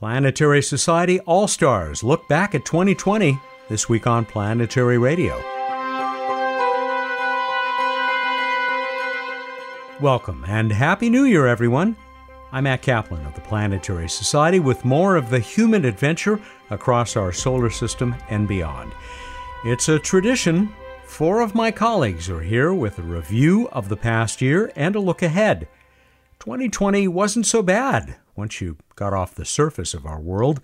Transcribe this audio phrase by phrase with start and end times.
[0.00, 5.36] Planetary Society All Stars look back at 2020 this week on Planetary Radio.
[10.00, 11.98] Welcome and Happy New Year, everyone.
[12.50, 16.40] I'm Matt Kaplan of the Planetary Society with more of the human adventure
[16.70, 18.92] across our solar system and beyond.
[19.66, 20.72] It's a tradition.
[21.04, 25.00] Four of my colleagues are here with a review of the past year and a
[25.00, 25.68] look ahead.
[26.38, 30.60] 2020 wasn't so bad once you got off the surface of our world.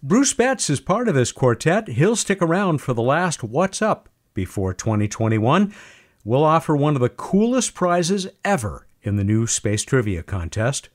[0.00, 1.88] Bruce Betts is part of this quartet.
[1.88, 5.74] He'll stick around for the last What's Up before 2021.
[6.24, 10.88] We'll offer one of the coolest prizes ever in the new Space Trivia Contest.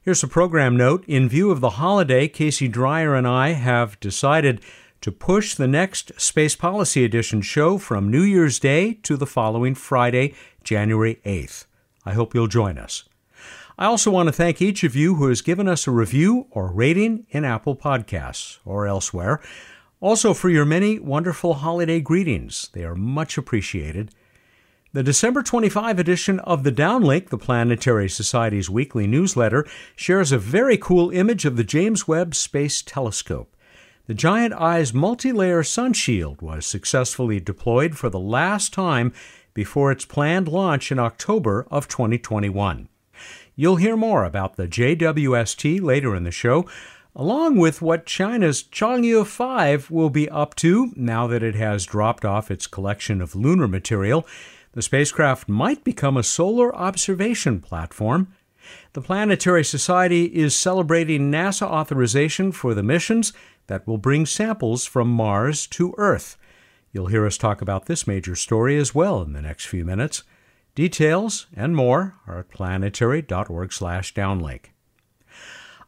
[0.00, 1.04] Here's a program note.
[1.06, 4.62] In view of the holiday, Casey Dreyer and I have decided
[5.02, 9.74] to push the next Space Policy Edition show from New Year's Day to the following
[9.74, 10.34] Friday,
[10.64, 11.66] January 8th.
[12.06, 13.04] I hope you'll join us.
[13.78, 16.72] I also want to thank each of you who has given us a review or
[16.72, 19.42] rating in Apple Podcasts or elsewhere.
[20.00, 22.70] Also, for your many wonderful holiday greetings.
[22.72, 24.12] They are much appreciated.
[24.94, 30.78] The December 25 edition of the Downlink, the Planetary Society's weekly newsletter, shares a very
[30.78, 33.54] cool image of the James Webb Space Telescope.
[34.06, 39.12] The Giant Eyes multi layer sunshield was successfully deployed for the last time
[39.52, 42.88] before its planned launch in October of 2021.
[43.58, 46.68] You'll hear more about the JWST later in the show,
[47.14, 52.26] along with what China's Chang'e 5 will be up to now that it has dropped
[52.26, 54.26] off its collection of lunar material.
[54.72, 58.34] The spacecraft might become a solar observation platform.
[58.92, 63.32] The Planetary Society is celebrating NASA authorization for the missions
[63.68, 66.36] that will bring samples from Mars to Earth.
[66.92, 70.24] You'll hear us talk about this major story as well in the next few minutes.
[70.76, 74.60] Details and more are at planetary.org/downlink.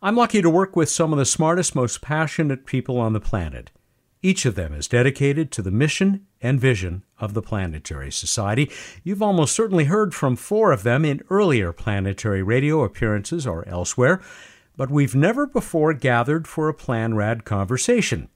[0.00, 3.70] I'm lucky to work with some of the smartest, most passionate people on the planet.
[4.22, 8.71] Each of them is dedicated to the mission and vision of the Planetary Society.
[9.04, 14.22] You've almost certainly heard from four of them in earlier planetary radio appearances or elsewhere,
[14.75, 18.31] but we've never before gathered for a Planrad conversation.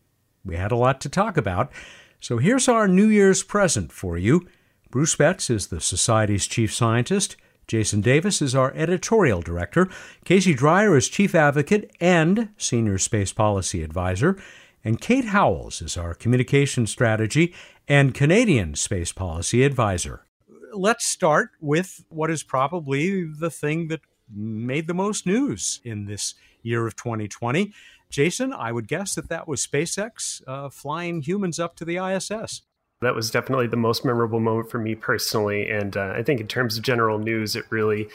[0.44, 1.72] We had a lot to talk about,
[2.20, 4.46] so here's our New Year's present for you.
[4.92, 7.38] Bruce Betts is the Society's chief scientist.
[7.66, 9.88] Jason Davis is our editorial director.
[10.26, 14.36] Casey Dreyer is chief advocate and senior space policy advisor.
[14.84, 17.54] And Kate Howells is our communication strategy
[17.88, 20.26] and Canadian space policy advisor.
[20.74, 26.34] Let's start with what is probably the thing that made the most news in this
[26.60, 27.72] year of 2020.
[28.10, 32.60] Jason, I would guess that that was SpaceX uh, flying humans up to the ISS.
[33.02, 35.68] That was definitely the most memorable moment for me personally.
[35.68, 38.08] And uh, I think in terms of general news, it really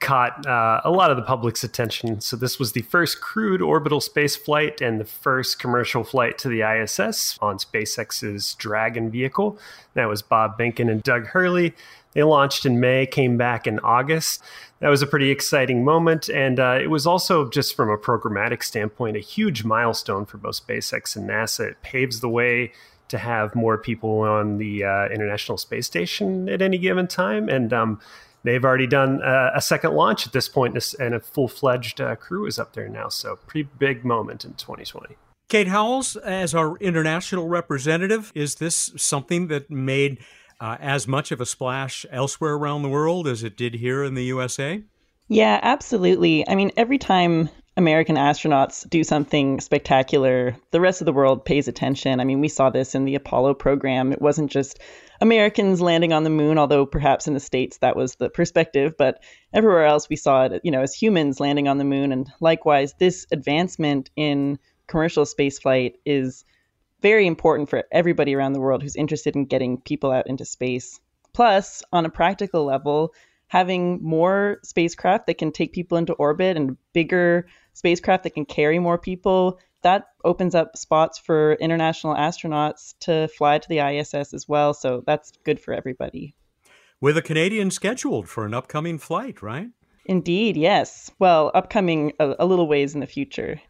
[0.00, 2.20] caught uh, a lot of the public's attention.
[2.20, 6.48] So, this was the first crewed orbital space flight and the first commercial flight to
[6.48, 9.58] the ISS on SpaceX's Dragon vehicle.
[9.94, 11.74] That was Bob Behnken and Doug Hurley.
[12.12, 14.42] They launched in May, came back in August.
[14.80, 16.28] That was a pretty exciting moment.
[16.28, 20.66] And uh, it was also, just from a programmatic standpoint, a huge milestone for both
[20.66, 21.70] SpaceX and NASA.
[21.70, 22.72] It paves the way
[23.10, 27.48] to have more people on the uh, International Space Station at any given time.
[27.48, 28.00] And um,
[28.42, 32.16] they've already done a, a, second launch at this point, and a full fledged uh,
[32.16, 33.08] crew is up there now.
[33.08, 35.16] So, pretty big moment in 2020.
[35.48, 40.18] Kate Howells, as our international representative, is this something that made
[40.60, 44.14] uh, as much of a splash elsewhere around the world as it did here in
[44.14, 44.82] the USA?
[45.28, 46.48] Yeah, absolutely.
[46.48, 47.48] I mean, every time
[47.80, 52.20] American astronauts do something spectacular, the rest of the world pays attention.
[52.20, 54.12] I mean, we saw this in the Apollo program.
[54.12, 54.78] It wasn't just
[55.22, 59.22] Americans landing on the moon, although perhaps in the States that was the perspective, but
[59.54, 62.12] everywhere else we saw it, you know, as humans landing on the moon.
[62.12, 66.44] And likewise, this advancement in commercial spaceflight is
[67.00, 71.00] very important for everybody around the world who's interested in getting people out into space.
[71.32, 73.14] Plus, on a practical level,
[73.48, 78.78] having more spacecraft that can take people into orbit and bigger spacecraft that can carry
[78.78, 84.48] more people, that opens up spots for international astronauts to fly to the ISS as
[84.48, 84.74] well.
[84.74, 86.34] So that's good for everybody.
[87.00, 89.68] With a Canadian scheduled for an upcoming flight, right?
[90.04, 91.10] Indeed, yes.
[91.18, 93.60] Well, upcoming a, a little ways in the future.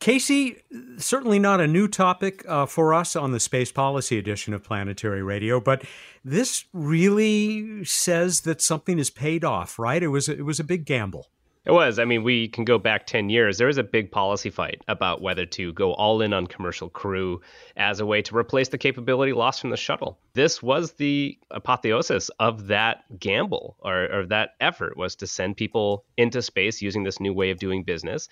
[0.00, 0.58] Casey,
[0.96, 5.22] certainly not a new topic uh, for us on the Space Policy edition of Planetary
[5.22, 5.82] Radio, but
[6.24, 10.00] this really says that something is paid off, right?
[10.00, 11.30] It was it was a big gamble.
[11.68, 11.98] It was.
[11.98, 13.58] I mean, we can go back 10 years.
[13.58, 17.42] There was a big policy fight about whether to go all in on commercial crew
[17.76, 20.18] as a way to replace the capability lost from the shuttle.
[20.32, 26.06] This was the apotheosis of that gamble or, or that effort was to send people
[26.16, 28.30] into space using this new way of doing business.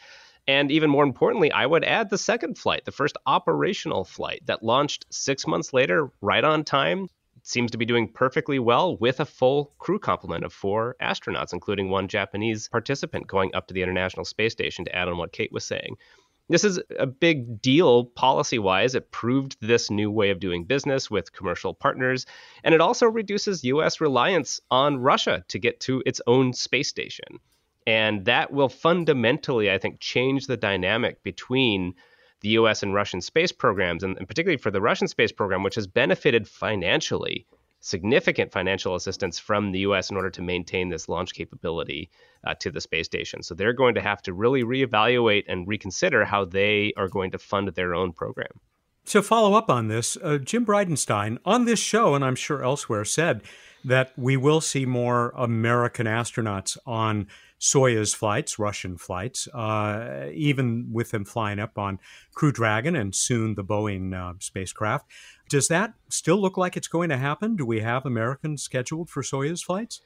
[0.48, 4.62] And even more importantly, I would add the second flight, the first operational flight that
[4.62, 7.08] launched six months later, right on time.
[7.48, 11.88] Seems to be doing perfectly well with a full crew complement of four astronauts, including
[11.88, 15.52] one Japanese participant going up to the International Space Station to add on what Kate
[15.52, 15.96] was saying.
[16.48, 18.96] This is a big deal policy wise.
[18.96, 22.26] It proved this new way of doing business with commercial partners,
[22.64, 27.38] and it also reduces US reliance on Russia to get to its own space station.
[27.86, 31.94] And that will fundamentally, I think, change the dynamic between
[32.46, 35.74] the US and Russian space programs, and, and particularly for the Russian space program, which
[35.74, 37.44] has benefited financially
[37.80, 42.08] significant financial assistance from the US in order to maintain this launch capability
[42.46, 43.42] uh, to the space station.
[43.42, 47.38] So they're going to have to really reevaluate and reconsider how they are going to
[47.38, 48.60] fund their own program.
[49.06, 53.04] To follow up on this, uh, Jim Bridenstine on this show, and I'm sure elsewhere,
[53.04, 53.42] said
[53.84, 57.26] that we will see more American astronauts on
[57.60, 61.98] Soyuz flights, Russian flights, uh, even with them flying up on
[62.34, 65.10] Crew Dragon and soon the Boeing uh, spacecraft.
[65.48, 67.56] Does that still look like it's going to happen?
[67.56, 70.02] Do we have Americans scheduled for Soyuz flights?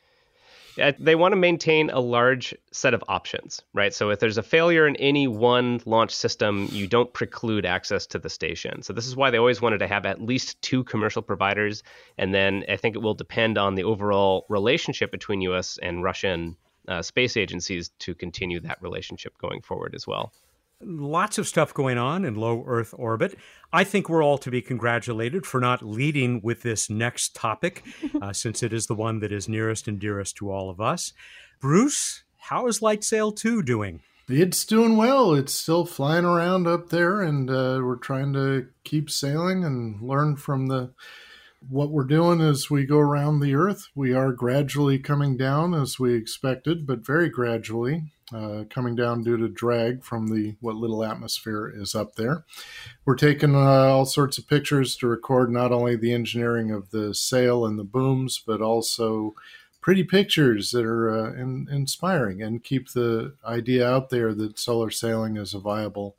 [0.98, 3.92] they want to maintain a large set of options, right?
[3.92, 8.18] So if there's a failure in any one launch system, you don't preclude access to
[8.18, 8.82] the station.
[8.82, 11.82] So this is why they always wanted to have at least two commercial providers,
[12.18, 15.78] and then I think it will depend on the overall relationship between U.S.
[15.82, 16.56] and Russian
[16.90, 20.32] uh, space agencies to continue that relationship going forward as well
[20.82, 23.38] lots of stuff going on in low Earth orbit.
[23.72, 27.84] I think we're all to be congratulated for not leading with this next topic,
[28.22, 31.12] uh, since it is the one that is nearest and dearest to all of us.
[31.60, 34.00] Bruce, how is Lightsail 2 doing?
[34.28, 35.34] It's doing well.
[35.34, 40.36] It's still flying around up there, and uh, we're trying to keep sailing and learn
[40.36, 40.92] from the.
[41.68, 46.00] What we're doing as we go around the Earth, we are gradually coming down as
[46.00, 51.04] we expected, but very gradually uh, coming down due to drag from the what little
[51.04, 52.44] atmosphere is up there.
[53.04, 57.14] We're taking uh, all sorts of pictures to record not only the engineering of the
[57.14, 59.34] sail and the booms, but also
[59.82, 64.90] pretty pictures that are uh, in, inspiring and keep the idea out there that solar
[64.90, 66.16] sailing is a viable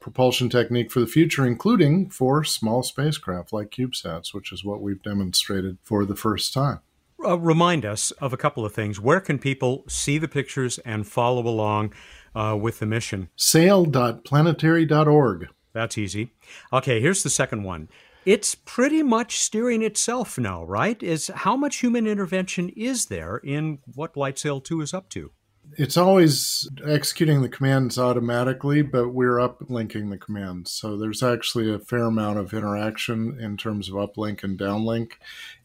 [0.00, 5.02] propulsion technique for the future, including for small spacecraft like CubeSats, which is what we've
[5.02, 6.80] demonstrated for the first time
[7.24, 9.00] uh, remind us of a couple of things.
[9.00, 11.92] Where can people see the pictures and follow along
[12.34, 13.28] uh, with the mission?
[13.36, 15.48] Sail.planetary.org.
[15.72, 16.32] That's easy.
[16.72, 17.88] Okay, here's the second one.
[18.26, 21.02] It's pretty much steering itself now, right?
[21.02, 25.30] Is how much human intervention is there in what LightSail 2 is up to?
[25.76, 30.72] It's always executing the commands automatically, but we're uplinking the commands.
[30.72, 35.12] So there's actually a fair amount of interaction in terms of uplink and downlink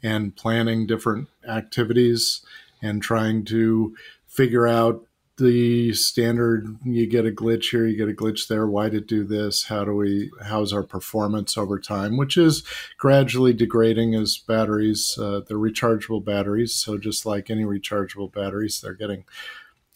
[0.03, 2.41] and planning different activities
[2.81, 3.95] and trying to
[4.27, 5.05] figure out
[5.37, 9.25] the standard you get a glitch here you get a glitch there why did do
[9.25, 12.63] this how do we how's our performance over time which is
[12.97, 19.25] gradually degrading as batteries uh, rechargeable batteries so just like any rechargeable batteries they're getting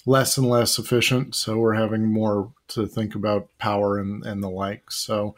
[0.09, 1.35] less and less efficient.
[1.35, 4.89] So we're having more to think about power and, and the like.
[4.89, 5.35] So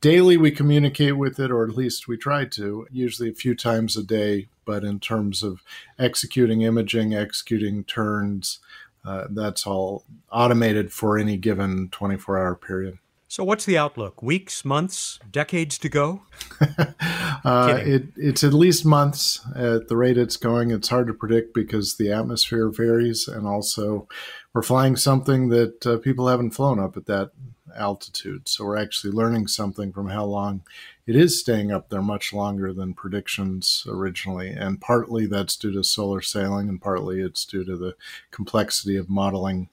[0.00, 3.96] daily we communicate with it, or at least we try to, usually a few times
[3.96, 4.46] a day.
[4.64, 5.64] But in terms of
[5.98, 8.60] executing imaging, executing turns,
[9.04, 12.98] uh, that's all automated for any given 24 hour period.
[13.32, 14.22] So, what's the outlook?
[14.22, 16.20] Weeks, months, decades to go?
[17.46, 20.70] uh, it, it's at least months at the rate it's going.
[20.70, 24.06] It's hard to predict because the atmosphere varies, and also
[24.52, 27.30] we're flying something that uh, people haven't flown up at that
[27.74, 28.50] altitude.
[28.50, 30.60] So, we're actually learning something from how long
[31.06, 34.50] it is staying up there much longer than predictions originally.
[34.50, 37.96] And partly that's due to solar sailing, and partly it's due to the
[38.30, 39.70] complexity of modeling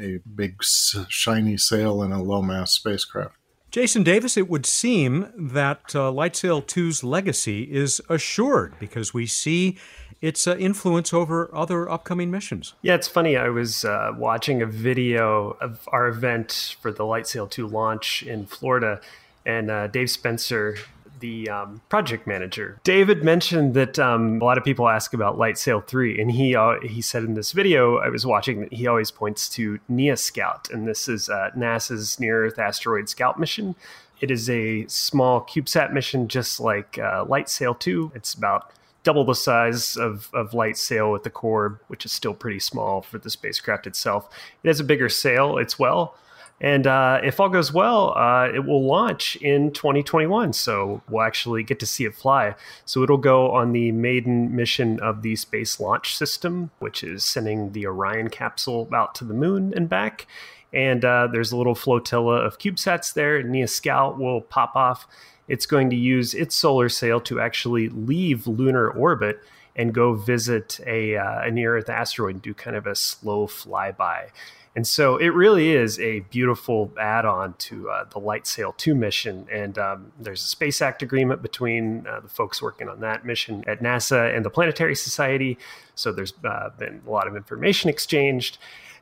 [0.00, 3.36] a big, shiny sail in a low mass spacecraft.
[3.70, 9.76] Jason Davis, it would seem that uh, Lightsail 2's legacy is assured because we see
[10.20, 12.74] its uh, influence over other upcoming missions.
[12.82, 13.36] Yeah, it's funny.
[13.36, 18.46] I was uh, watching a video of our event for the Lightsail 2 launch in
[18.46, 19.00] Florida,
[19.44, 20.76] and uh, Dave Spencer,
[21.24, 25.86] the um, project manager, David mentioned that um, a lot of people ask about Lightsail
[25.86, 29.10] 3, and he uh, he said in this video I was watching that he always
[29.10, 33.74] points to NEA Scout, and this is uh, NASA's Near Earth Asteroid Scout mission.
[34.20, 38.12] It is a small CubeSat mission, just like uh, Lightsail 2.
[38.14, 38.70] It's about
[39.02, 43.16] double the size of, of Lightsail with the core, which is still pretty small for
[43.16, 44.28] the spacecraft itself.
[44.62, 46.16] It has a bigger sail as well,
[46.60, 50.52] and uh, if all goes well, uh, it will launch in 2021.
[50.52, 52.54] So we'll actually get to see it fly.
[52.84, 57.72] So it'll go on the maiden mission of the Space Launch System, which is sending
[57.72, 60.26] the Orion capsule out to the moon and back.
[60.72, 63.42] And uh, there's a little flotilla of CubeSats there.
[63.42, 65.06] NEA Scout will pop off.
[65.46, 69.40] It's going to use its solar sail to actually leave lunar orbit
[69.76, 73.46] and go visit a, uh, a near Earth asteroid and do kind of a slow
[73.46, 74.30] flyby.
[74.76, 79.46] And so it really is a beautiful add on to uh, the LightSail 2 mission.
[79.50, 83.62] And um, there's a Space Act agreement between uh, the folks working on that mission
[83.68, 85.58] at NASA and the Planetary Society.
[85.94, 88.58] So there's uh, been a lot of information exchanged.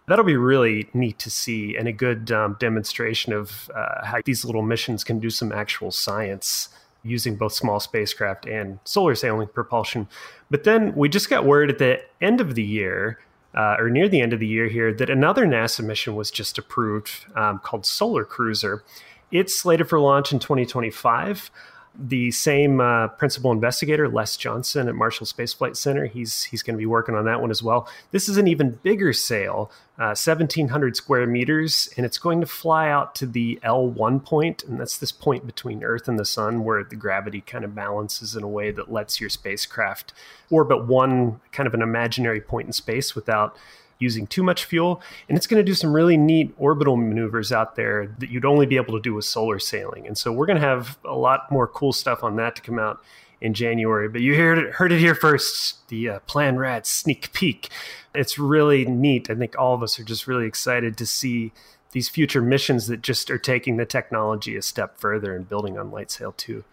[0.08, 4.44] That'll be really neat to see and a good um, demonstration of uh, how these
[4.44, 6.68] little missions can do some actual science
[7.02, 10.06] using both small spacecraft and solar sailing propulsion.
[10.50, 13.18] But then we just got word at the end of the year
[13.54, 16.58] uh, or near the end of the year here that another NASA mission was just
[16.58, 18.82] approved um, called Solar Cruiser.
[19.30, 21.50] It's slated for launch in 2025
[21.94, 26.06] the same uh, principal investigator, Les Johnson at Marshall Space Flight Center.
[26.06, 27.88] He's he's going to be working on that one as well.
[28.12, 32.88] This is an even bigger sail, uh, 1,700 square meters, and it's going to fly
[32.88, 36.82] out to the L1 point, and that's this point between Earth and the Sun where
[36.82, 40.14] the gravity kind of balances in a way that lets your spacecraft
[40.50, 43.56] orbit one kind of an imaginary point in space without
[44.02, 45.00] using too much fuel.
[45.28, 48.66] And it's going to do some really neat orbital maneuvers out there that you'd only
[48.66, 50.06] be able to do with solar sailing.
[50.06, 52.78] And so we're going to have a lot more cool stuff on that to come
[52.78, 53.02] out
[53.40, 54.08] in January.
[54.08, 57.70] But you heard it, heard it here first the uh, Plan Rad sneak peek.
[58.14, 59.30] It's really neat.
[59.30, 61.52] I think all of us are just really excited to see
[61.92, 65.90] these future missions that just are taking the technology a step further and building on
[65.90, 66.64] LightSail 2.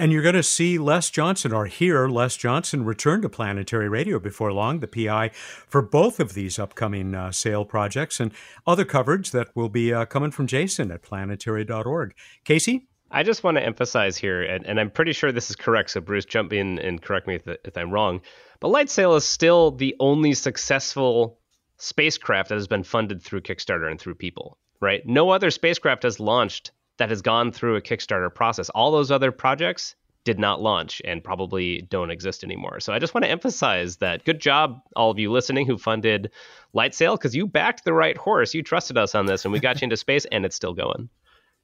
[0.00, 4.18] And you're going to see Les Johnson or hear Les Johnson return to Planetary Radio
[4.18, 8.32] before long, the PI for both of these upcoming uh, sail projects and
[8.66, 12.14] other coverage that will be uh, coming from Jason at planetary.org.
[12.44, 12.88] Casey?
[13.10, 16.00] I just want to emphasize here, and, and, I'm pretty sure this is correct, so
[16.00, 18.22] Bruce, jump in and correct me if, if I'm wrong.
[18.58, 21.38] But LightSail is still the only successful
[21.76, 25.06] spacecraft that has been funded through Kickstarter and through people, right?
[25.06, 28.68] No other spacecraft has launched that has gone through a Kickstarter process.
[28.68, 32.78] All those other projects did not launch and probably don't exist anymore.
[32.78, 36.30] So I just want to emphasize that good job, all of you listening who funded
[36.74, 38.52] LightSail, because you backed the right horse.
[38.52, 41.08] You trusted us on this and we got you into space and it's still going.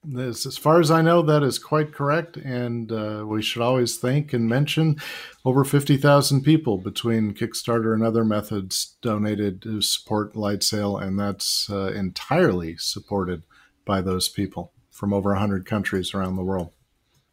[0.02, 2.38] This, as far as I know, that is quite correct.
[2.38, 4.97] And uh, we should always thank and mention
[5.45, 11.02] over 50,000 people between Kickstarter and other methods donated to support LightSail.
[11.02, 13.43] And that's uh, entirely supported
[13.85, 16.73] by those people from over 100 countries around the world.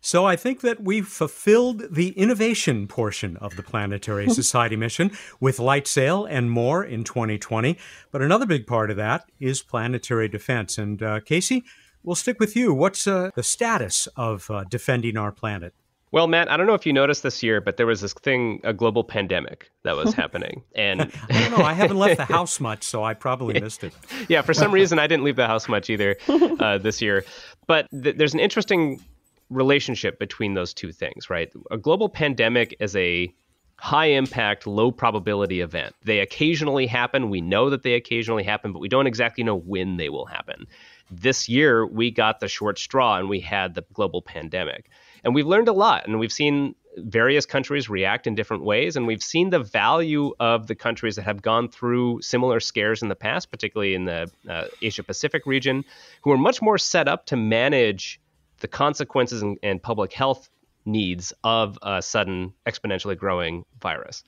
[0.06, 5.60] So I think that we've fulfilled the innovation portion of the Planetary Society mission with
[5.60, 7.78] LightSail and more in 2020.
[8.12, 10.78] But another big part of that is planetary defense.
[10.78, 11.64] And uh, Casey,
[12.04, 12.74] we'll stick with you.
[12.74, 15.74] What's uh, the status of uh, defending our planet?
[16.14, 18.62] Well, Matt, I don't know if you noticed this year, but there was this thing,
[18.64, 20.64] a global pandemic that was happening.
[20.76, 21.66] And I don't know.
[21.66, 23.94] I haven't left the house much, so I probably missed it.
[24.30, 27.26] yeah, for some reason, I didn't leave the house much either uh, this year.
[27.68, 29.02] But th- there's an interesting
[29.50, 31.52] relationship between those two things, right?
[31.72, 33.34] A global pandemic is a
[33.78, 35.96] high impact, low probability event.
[36.04, 37.30] They occasionally happen.
[37.30, 40.68] We know that they occasionally happen, but we don't exactly know when they will happen.
[41.12, 44.90] This year, we got the short straw and we had the global pandemic.
[45.24, 48.96] And we've learned a lot and we've seen various countries react in different ways.
[48.96, 53.10] And we've seen the value of the countries that have gone through similar scares in
[53.10, 55.84] the past, particularly in the uh, Asia Pacific region,
[56.22, 58.20] who are much more set up to manage
[58.60, 60.50] the consequences and, and public health
[60.86, 64.24] needs of a sudden exponentially growing virus.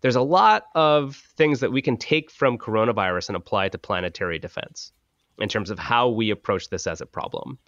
[0.00, 4.38] There's a lot of things that we can take from coronavirus and apply to planetary
[4.38, 4.92] defense
[5.38, 7.58] in terms of how we approach this as a problem.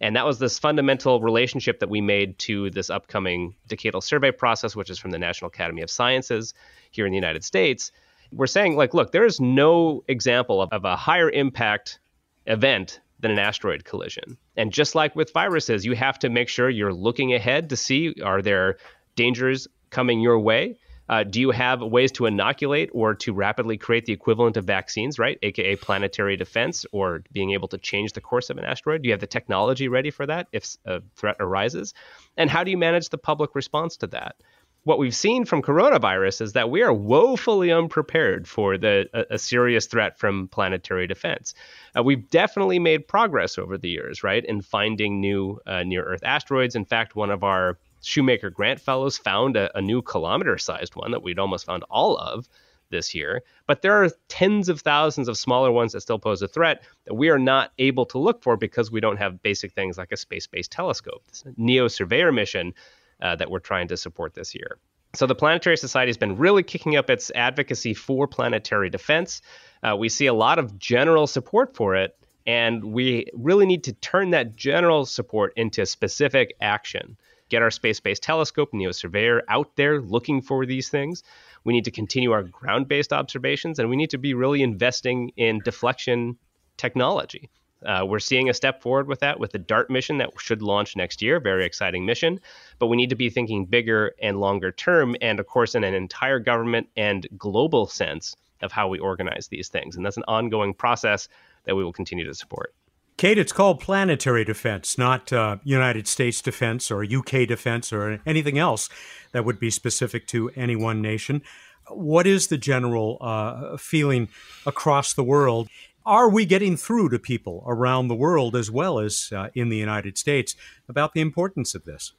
[0.00, 4.74] And that was this fundamental relationship that we made to this upcoming decadal survey process,
[4.74, 6.54] which is from the National Academy of Sciences
[6.90, 7.92] here in the United States.
[8.32, 12.00] We're saying, like, look, there is no example of, of a higher impact
[12.46, 14.36] event than an asteroid collision.
[14.56, 18.14] And just like with viruses, you have to make sure you're looking ahead to see
[18.22, 18.76] are there
[19.16, 20.76] dangers coming your way?
[21.08, 25.18] Uh, do you have ways to inoculate or to rapidly create the equivalent of vaccines,
[25.18, 25.38] right?
[25.42, 29.02] AKA planetary defense or being able to change the course of an asteroid?
[29.02, 31.94] Do you have the technology ready for that if a threat arises?
[32.36, 34.36] And how do you manage the public response to that?
[34.84, 39.38] What we've seen from coronavirus is that we are woefully unprepared for the a, a
[39.38, 41.54] serious threat from planetary defense.
[41.96, 46.22] Uh, we've definitely made progress over the years, right, in finding new uh, near Earth
[46.22, 46.76] asteroids.
[46.76, 51.10] In fact, one of our Shoemaker Grant Fellows found a, a new kilometer sized one
[51.12, 52.48] that we'd almost found all of
[52.90, 53.42] this year.
[53.66, 57.14] But there are tens of thousands of smaller ones that still pose a threat that
[57.14, 60.16] we are not able to look for because we don't have basic things like a
[60.16, 61.24] space based telescope.
[61.28, 62.74] This NEO Surveyor mission
[63.20, 64.78] uh, that we're trying to support this year.
[65.14, 69.42] So the Planetary Society has been really kicking up its advocacy for planetary defense.
[69.82, 73.92] Uh, we see a lot of general support for it And we really need to
[73.94, 77.16] turn that general support into specific action.
[77.54, 81.22] Get our space based telescope, NEO Surveyor, out there looking for these things.
[81.62, 85.30] We need to continue our ground based observations, and we need to be really investing
[85.36, 86.36] in deflection
[86.76, 87.50] technology.
[87.86, 90.96] Uh, we're seeing a step forward with that with the DART mission that should launch
[90.96, 91.38] next year.
[91.38, 92.40] Very exciting mission.
[92.80, 95.94] But we need to be thinking bigger and longer term, and of course, in an
[95.94, 99.94] entire government and global sense of how we organize these things.
[99.94, 101.28] And that's an ongoing process
[101.66, 102.74] that we will continue to support.
[103.16, 108.58] Kate, it's called planetary defense, not uh, United States defense or UK defense or anything
[108.58, 108.88] else
[109.32, 111.42] that would be specific to any one nation.
[111.88, 114.28] What is the general uh, feeling
[114.66, 115.68] across the world?
[116.04, 119.76] Are we getting through to people around the world as well as uh, in the
[119.76, 120.56] United States
[120.88, 122.12] about the importance of this?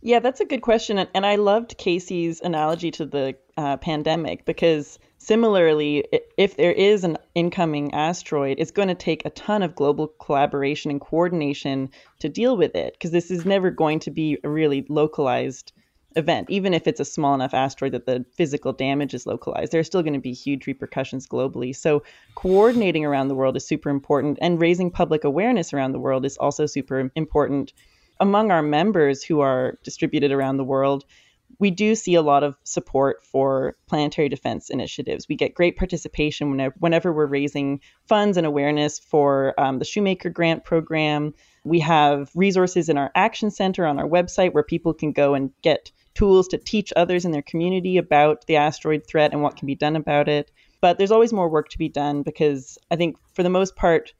[0.00, 0.98] Yeah, that's a good question.
[0.98, 6.04] And I loved Casey's analogy to the uh, pandemic because similarly,
[6.36, 10.90] if there is an incoming asteroid, it's going to take a ton of global collaboration
[10.90, 14.84] and coordination to deal with it because this is never going to be a really
[14.88, 15.72] localized
[16.16, 16.48] event.
[16.50, 20.02] Even if it's a small enough asteroid that the physical damage is localized, there's still
[20.02, 21.74] going to be huge repercussions globally.
[21.74, 22.02] So,
[22.34, 26.36] coordinating around the world is super important, and raising public awareness around the world is
[26.36, 27.72] also super important
[28.20, 31.04] among our members who are distributed around the world,
[31.58, 35.28] we do see a lot of support for planetary defense initiatives.
[35.28, 40.30] We get great participation whenever, whenever we're raising funds and awareness for um, the Shoemaker
[40.30, 41.34] Grant Program.
[41.64, 45.50] We have resources in our Action Center on our website where people can go and
[45.62, 49.66] get tools to teach others in their community about the asteroid threat and what can
[49.66, 50.50] be done about it.
[50.80, 54.12] But there's always more work to be done because I think, for the most part,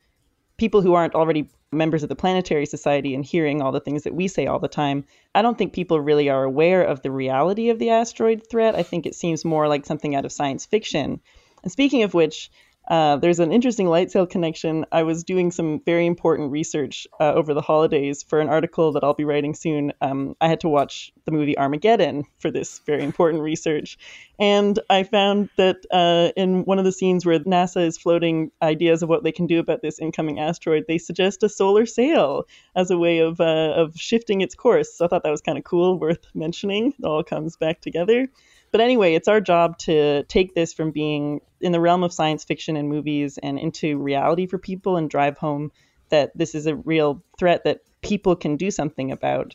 [0.57, 4.15] people who aren't already members of the Planetary Society and hearing all the things that
[4.15, 5.05] we say all the time,
[5.35, 8.75] I don't think people really are aware of the reality of the asteroid threat.
[8.75, 11.21] I think it seems more like something out of science fiction.
[11.63, 12.51] And speaking of which,
[12.89, 14.85] uh, there's an interesting light sail connection.
[14.93, 19.03] I was doing some very important research uh, over the holidays for an article that
[19.03, 19.93] I'll be writing soon.
[20.03, 23.97] Um, I had to watch the movie Armageddon for this very important research.
[24.39, 29.03] And I found that uh, in one of the scenes where NASA is floating ideas
[29.03, 32.45] of what they can do about this incoming asteroid, they suggest a solar sail
[32.77, 34.93] as a way of, uh, of shifting its course.
[34.95, 36.93] So I thought that was kind of cool, worth mentioning.
[36.99, 38.29] It all comes back together.
[38.75, 42.43] But anyway, it's our job to take this from being in the realm of science
[42.43, 45.71] fiction and movies and into reality for people and drive home
[46.09, 49.55] that this is a real threat that people can do something about.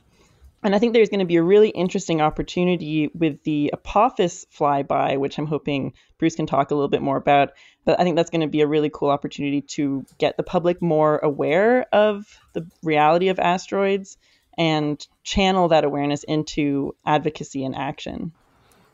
[0.64, 5.18] And I think there's going to be a really interesting opportunity with the Apophis flyby,
[5.18, 7.50] which I'm hoping Bruce can talk a little bit more about.
[7.84, 10.82] But I think that's going to be a really cool opportunity to get the public
[10.82, 14.18] more aware of the reality of asteroids
[14.58, 18.32] and channel that awareness into advocacy and action.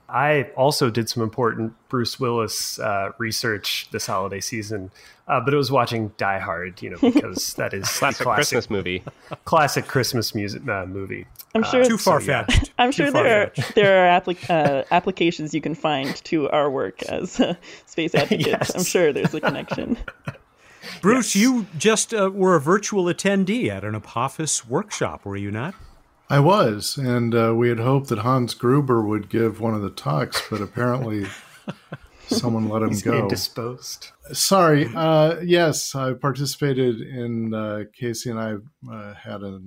[0.08, 4.92] I also did some important Bruce Willis uh, research this holiday season,
[5.28, 8.70] uh, but it was watching Die Hard, you know, because that is classic, classic, Christmas
[8.70, 9.04] movie,
[9.46, 11.26] classic Christmas music uh, movie.
[11.56, 12.52] I'm sure uh, too far fetched.
[12.52, 12.74] So, yeah.
[12.78, 17.02] I'm sure there are there are applic- uh, applications you can find to our work
[17.04, 17.56] as uh,
[17.88, 18.48] space advocates.
[18.48, 18.76] yes.
[18.76, 19.98] I'm sure there's a connection.
[21.02, 21.42] Bruce, yes.
[21.42, 25.74] you just were a virtual attendee at an Apophis workshop, were you not?
[26.30, 29.92] I was, and uh, we had hoped that Hans Gruber would give one of the
[29.92, 31.28] talks, but apparently
[32.28, 33.30] someone let him He's go.
[33.30, 34.10] disposed.
[34.32, 34.90] Sorry.
[34.96, 37.54] Uh, yes, I participated in.
[37.54, 38.56] Uh, Casey and I
[38.92, 39.62] uh, had a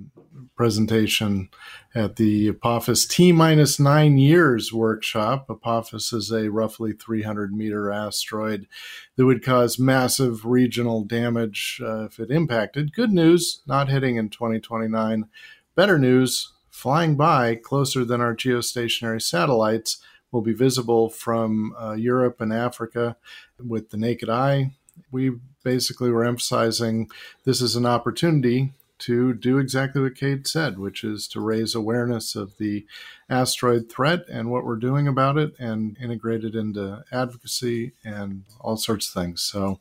[0.57, 1.49] presentation
[1.95, 5.45] at the Apophis T minus nine years workshop.
[5.49, 8.67] Apophis is a roughly 300 meter asteroid
[9.15, 12.93] that would cause massive regional damage uh, if it impacted.
[12.93, 15.25] Good news, not hitting in 2029
[15.75, 20.01] Better news flying by closer than our geostationary satellites
[20.31, 23.17] will be visible from uh, Europe and Africa
[23.59, 24.71] with the naked eye.
[25.11, 25.31] We
[25.63, 27.09] basically were emphasizing
[27.45, 32.35] this is an opportunity to do exactly what Kate said, which is to raise awareness
[32.35, 32.85] of the
[33.29, 38.75] asteroid threat and what we're doing about it and integrate it into advocacy and all
[38.75, 39.41] sorts of things.
[39.41, 39.79] So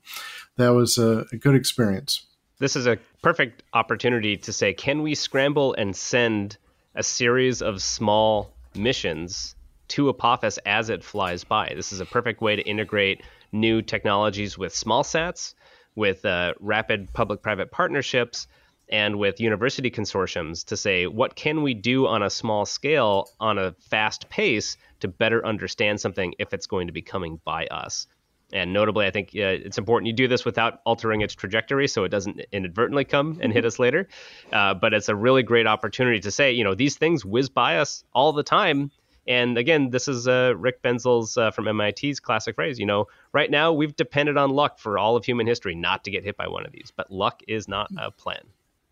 [0.56, 2.27] that was a, a good experience
[2.58, 6.56] this is a perfect opportunity to say, can we scramble and send
[6.94, 9.54] a series of small missions
[9.88, 11.72] to Apophis as it flies by?
[11.74, 15.54] This is a perfect way to integrate new technologies with small sats,
[15.94, 18.48] with uh, rapid public-private partnerships,
[18.90, 23.58] and with university consortiums to say what can we do on a small scale on
[23.58, 28.06] a fast pace to better understand something if it's going to be coming by us
[28.52, 32.04] and notably, I think uh, it's important you do this without altering its trajectory so
[32.04, 34.08] it doesn't inadvertently come and hit us later.
[34.52, 37.78] Uh, but it's a really great opportunity to say, you know, these things whiz by
[37.78, 38.90] us all the time.
[39.26, 42.78] And again, this is uh, Rick Binzel's uh, from MIT's classic phrase.
[42.78, 46.10] You know, right now we've depended on luck for all of human history not to
[46.10, 48.40] get hit by one of these, but luck is not a plan.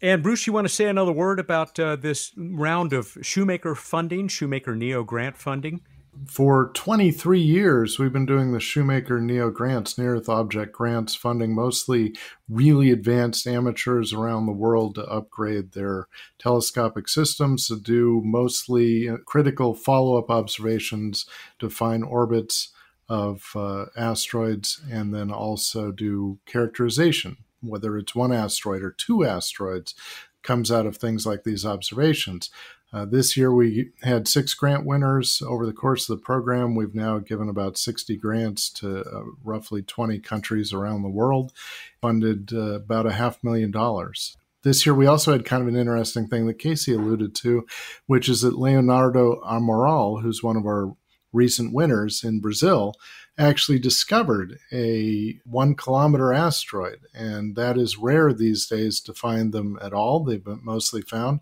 [0.03, 4.29] And Bruce, you want to say another word about uh, this round of Shoemaker funding,
[4.29, 5.81] Shoemaker Neo grant funding?
[6.27, 11.55] For 23 years, we've been doing the Shoemaker Neo grants, near Earth object grants, funding
[11.55, 12.15] mostly
[12.49, 19.75] really advanced amateurs around the world to upgrade their telescopic systems, to do mostly critical
[19.75, 21.27] follow up observations
[21.59, 22.73] to find orbits
[23.09, 29.95] of uh, asteroids, and then also do characterization, whether it's one asteroid or two asteroids,
[30.43, 32.51] comes out of things like these observations.
[32.93, 36.75] Uh, this year we had six grant winners over the course of the program.
[36.75, 41.53] We've now given about 60 grants to uh, roughly 20 countries around the world,
[42.01, 44.37] funded uh, about a half million dollars.
[44.63, 47.67] This year we also had kind of an interesting thing that Casey alluded to,
[48.07, 50.97] which is that Leonardo Amaral, who's one of our
[51.33, 52.95] recent winners in Brazil,
[53.39, 57.01] actually discovered a one kilometer asteroid.
[57.15, 60.25] And that is rare these days to find them at all.
[60.25, 61.41] They've been mostly found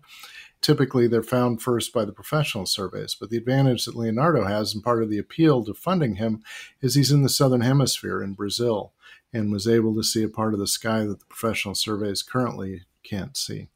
[0.65, 3.15] typically they're found first by the professional surveys.
[3.15, 6.41] But the advantage that Leonardo has, and part of the appeal to funding him,
[6.81, 8.91] is he's in the southern hemisphere in Brazil
[9.31, 12.81] and was able to see a part of the sky that the professional surveys currently
[13.03, 13.67] can't see.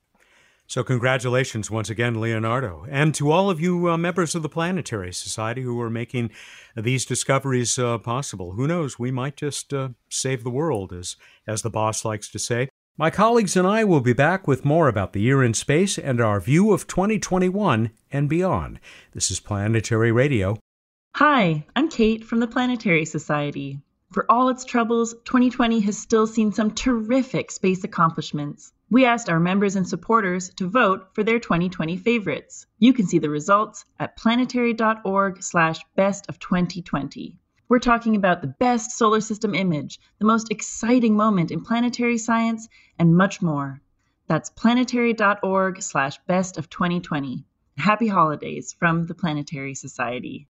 [0.66, 2.86] So, congratulations once again, Leonardo.
[2.90, 6.32] And to all of you uh, members of the Planetary Society who are making
[6.76, 8.52] these discoveries uh, possible.
[8.52, 11.16] Who knows, we might just uh, save the world, as,
[11.48, 12.69] as the boss likes to say.
[13.00, 16.20] My colleagues and I will be back with more about the year in space and
[16.20, 18.82] our view of 2021 and beyond.
[19.14, 20.58] This is Planetary Radio.
[21.16, 23.80] Hi, I'm Kate from the Planetary Society.
[24.12, 28.74] For all its troubles, 2020 has still seen some terrific space accomplishments.
[28.92, 32.68] We asked our members and supporters to vote for their 2020 favorites.
[32.80, 37.39] You can see the results at planetary.org/best of 2020.
[37.70, 42.68] We're talking about the best solar system image, the most exciting moment in planetary science,
[42.98, 43.80] and much more.
[44.28, 47.46] That's planetary.org slash best of 2020.
[47.78, 50.48] Happy holidays from the Planetary Society.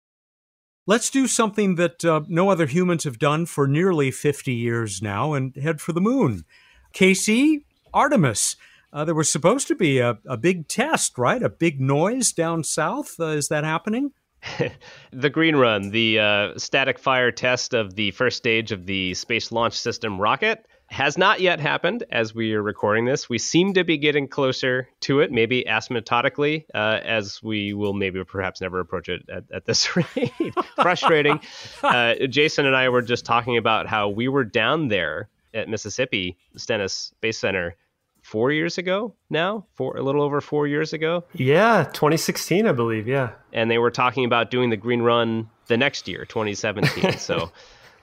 [0.86, 5.34] Let's do something that uh, no other humans have done for nearly 50 years now
[5.34, 6.44] and head for the moon.
[6.92, 8.56] Casey, Artemis.
[8.92, 11.42] Uh, there was supposed to be a, a, big test, right?
[11.42, 13.18] A big noise down south.
[13.18, 14.12] Uh, is that happening?
[15.12, 19.52] the Green Run, the uh, static fire test of the first stage of the Space
[19.52, 23.28] Launch System rocket, has not yet happened as we are recording this.
[23.28, 28.22] We seem to be getting closer to it, maybe asymptotically, uh, as we will maybe
[28.24, 30.32] perhaps never approach it at, at this rate.
[30.76, 31.40] Frustrating.
[31.82, 36.36] Uh, Jason and I were just talking about how we were down there at Mississippi
[36.56, 37.76] Stennis Space Center
[38.24, 41.24] four years ago now, for a little over four years ago.
[41.34, 43.06] Yeah, 2016, I believe.
[43.06, 47.18] Yeah, and they were talking about doing the Green Run the next year, 2017.
[47.18, 47.52] so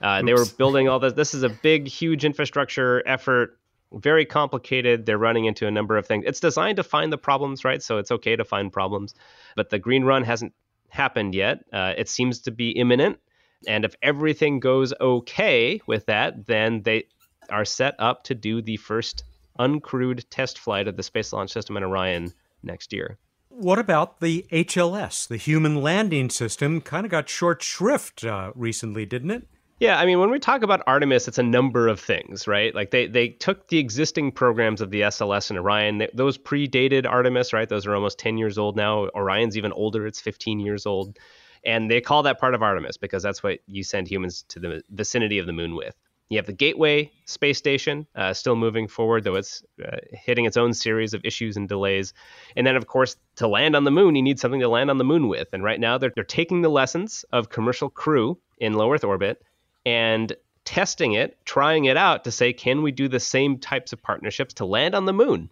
[0.00, 1.12] uh, they were building all this.
[1.14, 3.58] This is a big, huge infrastructure effort.
[3.92, 5.06] Very complicated.
[5.06, 6.24] They're running into a number of things.
[6.26, 7.82] It's designed to find the problems, right?
[7.82, 9.14] So it's okay to find problems,
[9.56, 10.54] but the Green Run hasn't
[10.88, 11.64] happened yet.
[11.72, 13.18] Uh, it seems to be imminent.
[13.66, 17.08] And if everything goes okay with that, then they
[17.50, 19.24] are set up to do the first
[19.62, 23.18] uncrewed test flight of the Space Launch System and Orion next year.
[23.48, 25.28] What about the HLS?
[25.28, 29.46] The Human Landing System kind of got short shrift uh, recently, didn't it?
[29.78, 32.72] Yeah, I mean, when we talk about Artemis, it's a number of things, right?
[32.74, 35.98] Like they they took the existing programs of the SLS and Orion.
[35.98, 37.68] They, those predated Artemis, right?
[37.68, 39.08] Those are almost 10 years old now.
[39.08, 41.18] Orion's even older; it's 15 years old,
[41.64, 44.82] and they call that part of Artemis because that's what you send humans to the
[44.90, 45.96] vicinity of the moon with.
[46.32, 50.56] You have the Gateway space station uh, still moving forward, though it's uh, hitting its
[50.56, 52.14] own series of issues and delays.
[52.56, 54.96] And then, of course, to land on the moon, you need something to land on
[54.96, 55.48] the moon with.
[55.52, 59.42] And right now, they're, they're taking the lessons of commercial crew in low Earth orbit
[59.84, 64.02] and testing it, trying it out to say, can we do the same types of
[64.02, 65.50] partnerships to land on the moon?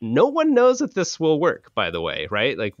[0.00, 2.56] No one knows if this will work, by the way, right?
[2.56, 2.74] Like,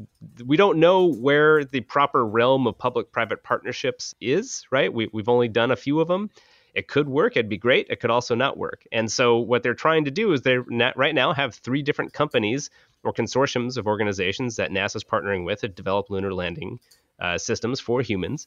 [0.46, 4.90] we don't know where the proper realm of public private partnerships is, right?
[4.90, 6.30] We, we've only done a few of them.
[6.74, 7.86] It could work, it'd be great.
[7.90, 8.86] It could also not work.
[8.90, 12.70] And so what they're trying to do is they right now have three different companies
[13.04, 16.80] or consortiums of organizations that NASA's partnering with to develop lunar landing
[17.20, 18.46] uh, systems for humans.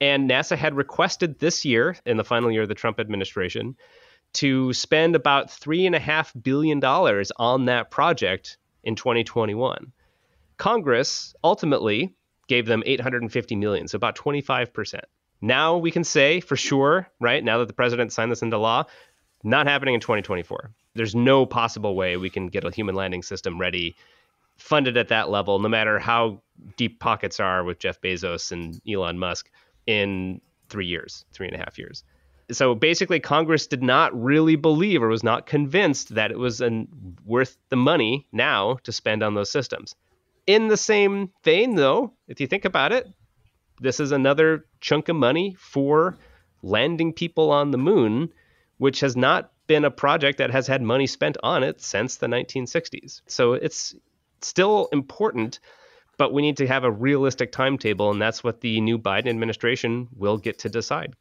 [0.00, 3.76] And NASA had requested this year, in the final year of the Trump administration,
[4.34, 9.92] to spend about $3.5 billion on that project in 2021.
[10.56, 12.14] Congress ultimately
[12.48, 15.00] gave them 850 million, so about 25%.
[15.44, 17.44] Now we can say for sure, right?
[17.44, 18.84] Now that the president signed this into law,
[19.42, 20.70] not happening in 2024.
[20.94, 23.94] There's no possible way we can get a human landing system ready
[24.56, 26.40] funded at that level, no matter how
[26.78, 29.50] deep pockets are with Jeff Bezos and Elon Musk,
[29.86, 32.04] in three years, three and a half years.
[32.50, 36.88] So basically, Congress did not really believe or was not convinced that it was an,
[37.22, 39.94] worth the money now to spend on those systems.
[40.46, 43.06] In the same vein, though, if you think about it,
[43.80, 46.16] this is another chunk of money for
[46.62, 48.32] landing people on the moon,
[48.78, 52.26] which has not been a project that has had money spent on it since the
[52.26, 53.22] 1960s.
[53.26, 53.94] So it's
[54.40, 55.58] still important,
[56.18, 60.08] but we need to have a realistic timetable, and that's what the new Biden administration
[60.16, 61.14] will get to decide.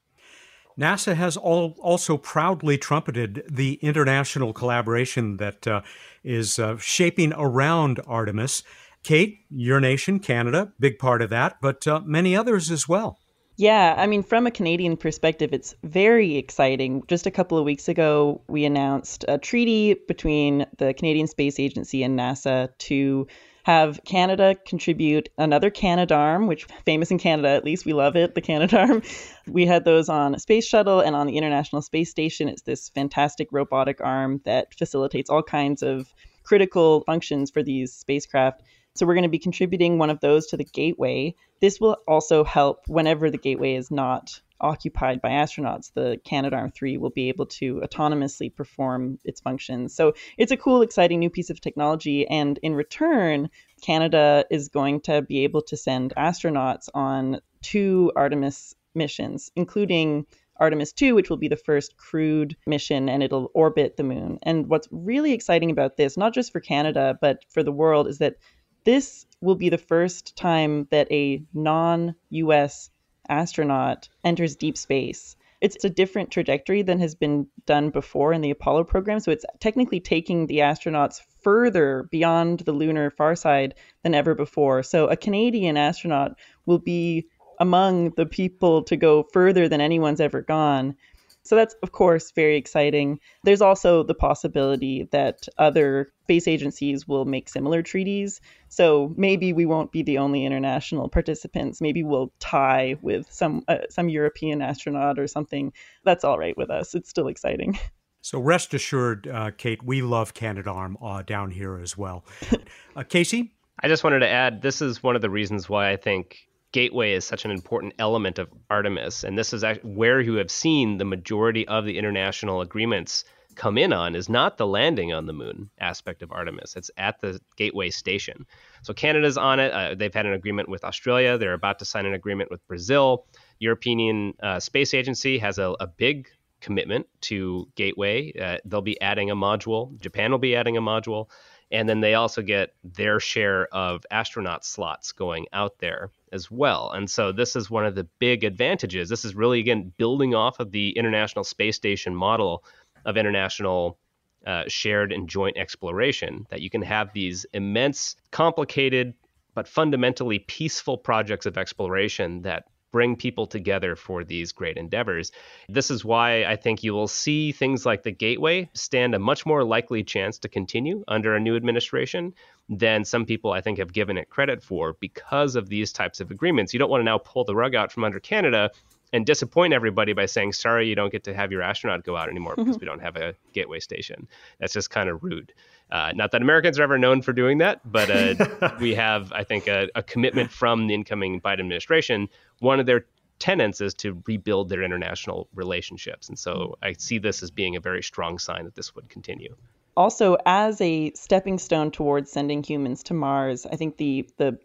[0.80, 5.82] NASA has all, also proudly trumpeted the international collaboration that uh,
[6.24, 8.64] is uh, shaping around Artemis.
[9.04, 13.20] Kate, your nation, Canada, big part of that, but uh, many others as well.
[13.56, 17.04] Yeah, I mean, from a Canadian perspective, it's very exciting.
[17.08, 22.02] Just a couple of weeks ago, we announced a treaty between the Canadian Space Agency
[22.02, 23.28] and NASA to
[23.64, 28.42] have Canada contribute another Canadarm, which famous in Canada, at least we love it, the
[28.42, 29.06] Canadarm.
[29.48, 32.50] We had those on a space shuttle and on the International Space Station.
[32.50, 36.14] It's this fantastic robotic arm that facilitates all kinds of
[36.44, 38.64] critical functions for these spacecraft.
[38.96, 41.36] So we're going to be contributing one of those to the gateway.
[41.62, 47.10] This will also help whenever the gateway is not occupied by astronauts, the Canadarm3 will
[47.10, 49.94] be able to autonomously perform its functions.
[49.94, 52.28] So it's a cool, exciting new piece of technology.
[52.28, 53.50] And in return,
[53.82, 60.26] Canada is going to be able to send astronauts on two Artemis missions, including
[60.58, 64.40] Artemis 2, which will be the first crewed mission and it'll orbit the moon.
[64.44, 68.20] And what's really exciting about this, not just for Canada, but for the world, is
[68.20, 68.36] that
[68.84, 72.90] this will be the first time that a non US
[73.30, 75.36] astronaut enters deep space.
[75.62, 79.22] It's a different trajectory than has been done before in the Apollo program.
[79.22, 84.84] So it's technically taking the astronauts further beyond the lunar far side than ever before.
[84.84, 87.28] So a Canadian astronaut will be
[87.60, 90.98] among the people to go further than anyone's ever gone.
[91.44, 93.20] So that's, of course, very exciting.
[93.44, 98.40] There's also the possibility that other space agencies will make similar treaties.
[98.70, 101.82] So maybe we won't be the only international participants.
[101.82, 105.74] Maybe we'll tie with some uh, some European astronaut or something.
[106.06, 106.96] That's all right with us.
[106.96, 107.78] It's still exciting.
[108.26, 112.24] So rest assured, uh, Kate, we love Canadarm uh, down here as well.
[112.96, 113.52] Uh, Casey?
[113.82, 117.14] I just wanted to add this is one of the reasons why I think gateway
[117.14, 121.06] is such an important element of Artemis, and this is where you have seen the
[121.06, 123.24] majority of the international agreements
[123.56, 126.76] come in on is not the landing on the moon aspect of Artemis.
[126.76, 128.46] It's at the gateway station.
[128.82, 129.72] So Canada's on it.
[129.72, 131.38] Uh, they've had an agreement with Australia.
[131.38, 133.26] They're about to sign an agreement with Brazil.
[133.60, 136.28] European uh, Space Agency has a, a, big
[136.62, 138.34] commitment to Gateway.
[138.34, 140.00] Uh, they'll be adding a module.
[140.00, 141.30] Japan will be adding a module.
[141.74, 146.92] And then they also get their share of astronaut slots going out there as well.
[146.92, 149.10] And so this is one of the big advantages.
[149.10, 152.64] This is really, again, building off of the International Space Station model
[153.06, 153.98] of international
[154.46, 159.16] uh, shared and joint exploration, that you can have these immense, complicated,
[159.56, 165.32] but fundamentally peaceful projects of exploration that bring people together for these great endeavors.
[165.68, 169.46] This is why I think you will see things like the Gateway stand a much
[169.46, 172.36] more likely chance to continue under a new administration
[172.70, 176.30] than some people I think have given it credit for because of these types of
[176.30, 176.72] agreements.
[176.72, 178.70] You don't want to now pull the rug out from under Canada
[179.12, 182.30] and disappoint everybody by saying, sorry, you don't get to have your astronaut go out
[182.30, 182.64] anymore mm-hmm.
[182.64, 184.28] because we don't have a gateway station.
[184.60, 185.52] That's just kind of rude.
[185.92, 189.44] Uh, not that Americans are ever known for doing that, but uh, we have, I
[189.44, 192.30] think, a, a, commitment from the incoming Biden administration.
[192.60, 193.06] One of their
[193.40, 196.30] tenets is to rebuild their international relationships.
[196.30, 199.56] And so I see this as being a very strong sign that this would continue.
[199.96, 204.58] Also, as a stepping stone towards sending humans to Mars, I think the the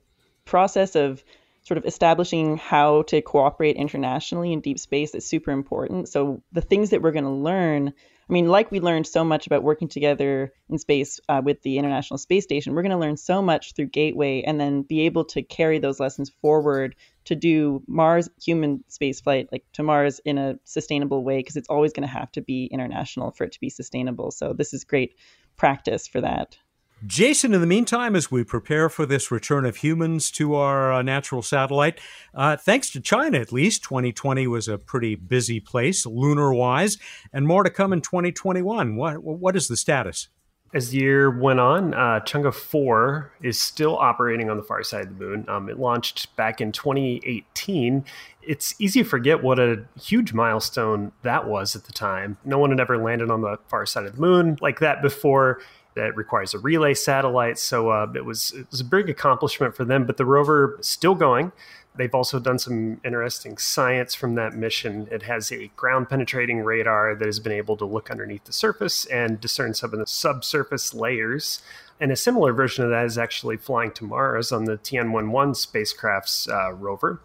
[0.46, 1.22] process of
[1.62, 6.08] sort of establishing how to cooperate internationally in deep space is super important.
[6.08, 7.92] So the things that we're going to learn
[8.28, 11.78] I mean, like we learned so much about working together in space uh, with the
[11.78, 15.24] International Space Station, we're going to learn so much through Gateway and then be able
[15.26, 20.58] to carry those lessons forward to do Mars human spaceflight, like to Mars in a
[20.64, 23.70] sustainable way, because it's always going to have to be international for it to be
[23.70, 24.30] sustainable.
[24.30, 25.14] So this is great
[25.56, 26.58] practice for that.
[27.06, 31.02] Jason, in the meantime, as we prepare for this return of humans to our uh,
[31.02, 32.00] natural satellite,
[32.34, 36.98] uh, thanks to China at least, 2020 was a pretty busy place, lunar wise,
[37.32, 38.96] and more to come in 2021.
[38.96, 40.28] What, what is the status?
[40.74, 45.06] As the year went on, uh, Chang'e 4 is still operating on the far side
[45.06, 45.48] of the moon.
[45.48, 48.04] Um, it launched back in 2018.
[48.42, 52.36] It's easy to forget what a huge milestone that was at the time.
[52.44, 55.60] No one had ever landed on the far side of the moon like that before
[55.98, 57.58] That requires a relay satellite.
[57.58, 60.06] So uh, it was it was a big accomplishment for them.
[60.06, 61.50] But the rover is still going.
[61.96, 65.08] They've also done some interesting science from that mission.
[65.10, 69.04] It has a ground penetrating radar that has been able to look underneath the surface
[69.06, 71.60] and discern some of the subsurface layers.
[71.98, 76.48] And a similar version of that is actually flying to Mars on the Tianwen-1 spacecraft's
[76.48, 77.20] uh, rover.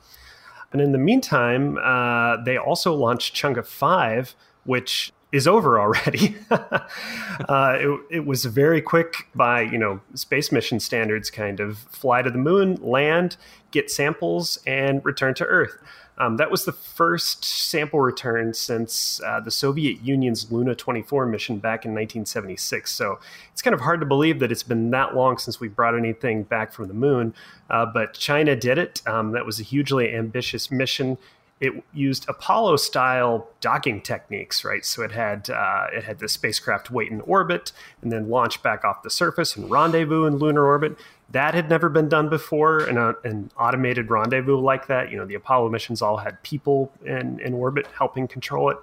[0.72, 4.34] And in the meantime, uh, they also launched Chang'e 5,
[4.64, 6.38] which is over already.
[6.52, 12.22] uh, it, it, was very quick by you know space mission standards, kind of fly
[12.22, 13.36] to the moon, land,
[13.72, 15.78] get samples, and return to Earth.
[16.20, 21.58] Um, that was the first sample return since uh, the Soviet Union's Luna 24 mission
[21.58, 22.92] back in 1976.
[22.92, 23.20] So
[23.52, 26.44] it's kind of hard to believe that it's been that long since we brought anything
[26.44, 27.34] back from the moon.
[27.68, 29.02] Uh, but China did it.
[29.08, 31.18] Um, that was a hugely ambitious mission
[31.64, 34.86] it used Apollo style docking techniques, right?
[34.86, 37.72] So it had uh, it had the spacecraft wait in orbit
[38.02, 40.98] and then launch back off the surface and rendezvous in lunar orbit.
[41.32, 45.10] That had never been done before in a, an automated rendezvous like that.
[45.10, 48.78] You know, the Apollo missions all had people in, in orbit helping control it.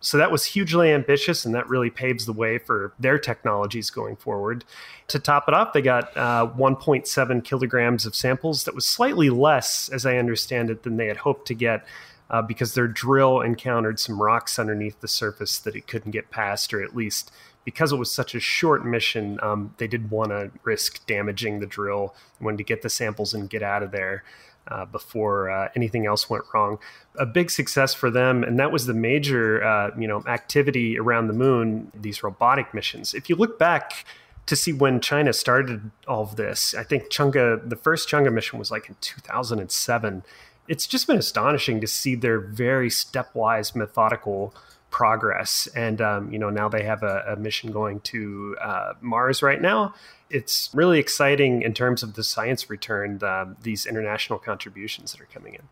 [0.00, 4.14] So that was hugely ambitious, and that really paves the way for their technologies going
[4.14, 4.64] forward.
[5.08, 8.62] To top it off, they got uh, 1.7 kilograms of samples.
[8.64, 11.84] That was slightly less, as I understand it, than they had hoped to get
[12.30, 16.74] uh, because their drill encountered some rocks underneath the surface that it couldn't get past,
[16.74, 17.30] or at least
[17.64, 21.66] because it was such a short mission, um, they didn't want to risk damaging the
[21.66, 24.24] drill, wanted to get the samples and get out of there.
[24.70, 26.78] Uh, before uh, anything else went wrong.
[27.18, 31.28] A big success for them, and that was the major, uh, you know, activity around
[31.28, 31.90] the moon.
[31.94, 33.14] These robotic missions.
[33.14, 34.04] If you look back
[34.44, 38.58] to see when China started all of this, I think Chang'e, the first Chang'e mission
[38.58, 40.22] was like in 2007,
[40.68, 44.54] it's just been astonishing to see their very stepwise, methodical
[44.90, 45.66] progress.
[45.74, 49.60] And um, you know, now they have a, a mission going to uh, Mars right
[49.60, 49.94] now.
[50.30, 55.28] It's really exciting in terms of the science return, the, these international contributions that are
[55.32, 55.62] coming in.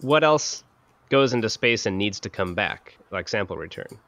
[0.00, 0.64] What else
[1.08, 3.98] goes into space and needs to come back, like sample return?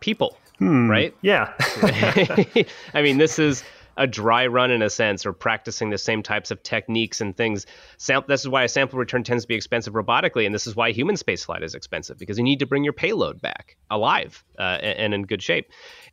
[0.00, 0.90] People, hmm.
[0.90, 1.14] right?
[1.22, 1.52] Yeah.
[2.94, 3.62] I mean, this is
[3.96, 7.66] a dry run in a sense or practicing the same types of techniques and things.
[7.96, 10.76] Sam- this is why a sample return tends to be expensive robotically, and this is
[10.76, 14.78] why human spaceflight is expensive because you need to bring your payload back alive uh,
[14.82, 15.70] and, and in good shape.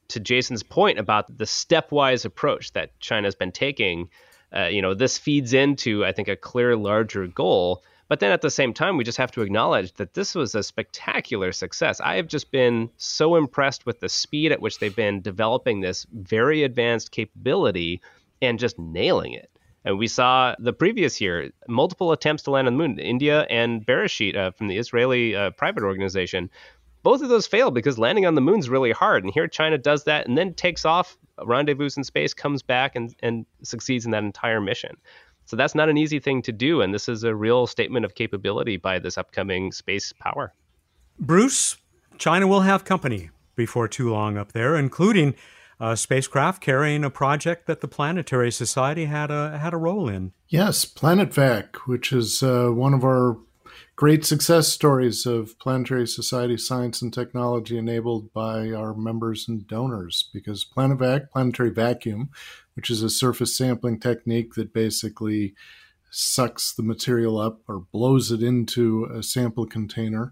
[0.10, 4.10] To Jason's point about the stepwise approach that China's been taking,
[4.56, 8.42] uh, you know, this feeds into I think a clear larger goal but then at
[8.42, 12.02] the same time, we just have to acknowledge that this was a spectacular success.
[12.02, 16.08] I have just been so impressed with the speed at which they've been developing this
[16.12, 18.02] very advanced capability
[18.42, 19.52] and just nailing it.
[19.86, 23.00] And we saw the previous year multiple attempts to land on the moon.
[23.00, 26.50] India and Beresheet uh, from the Israeli uh, private organization,
[27.04, 29.24] both of those failed because landing on the moon is really hard.
[29.24, 33.16] And here China does that and then takes off, rendezvous in space, comes back and,
[33.22, 34.98] and succeeds in that entire mission.
[35.50, 36.82] So that's not an easy thing to do.
[36.82, 40.54] And this is a real statement of capability by this upcoming space power.
[41.20, 41.78] Bruce,
[42.20, 45.34] China will have company before too long up there, including
[45.80, 50.34] a spacecraft carrying a project that the Planetary Society had a had a role in.
[50.50, 53.36] Yes, PlanetVac, which is uh, one of our
[54.00, 60.30] great success stories of Planetary Society science and technology enabled by our members and donors.
[60.32, 62.30] Because PlanetVac, planetary vacuum,
[62.78, 65.54] which is a surface sampling technique that basically
[66.10, 70.32] sucks the material up or blows it into a sample container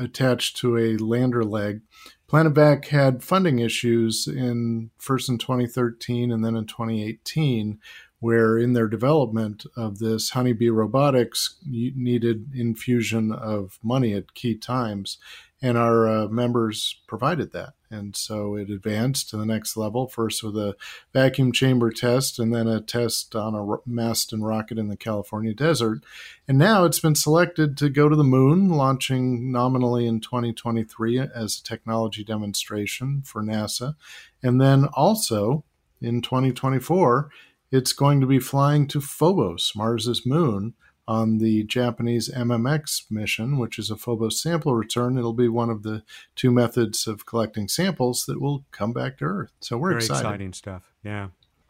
[0.00, 1.82] attached to a lander leg.
[2.30, 7.78] PlanetVac had funding issues in first in 2013 and then in 2018
[8.22, 15.18] where in their development of this honeybee robotics needed infusion of money at key times
[15.60, 17.74] and our uh, members provided that.
[17.90, 20.76] And so it advanced to the next level, first with a
[21.12, 25.52] vacuum chamber test and then a test on a mast and rocket in the California
[25.52, 26.04] desert.
[26.46, 31.58] And now it's been selected to go to the moon, launching nominally in 2023 as
[31.58, 33.96] a technology demonstration for NASA.
[34.44, 35.64] And then also
[36.00, 37.30] in 2024,
[37.72, 40.74] it's going to be flying to Phobos, Mars's moon,
[41.08, 45.18] on the Japanese MMX mission, which is a Phobos sample return.
[45.18, 46.04] It'll be one of the
[46.36, 49.52] two methods of collecting samples that will come back to Earth.
[49.60, 50.20] So we're Very excited.
[50.20, 50.92] exciting stuff.
[51.02, 51.28] Yeah.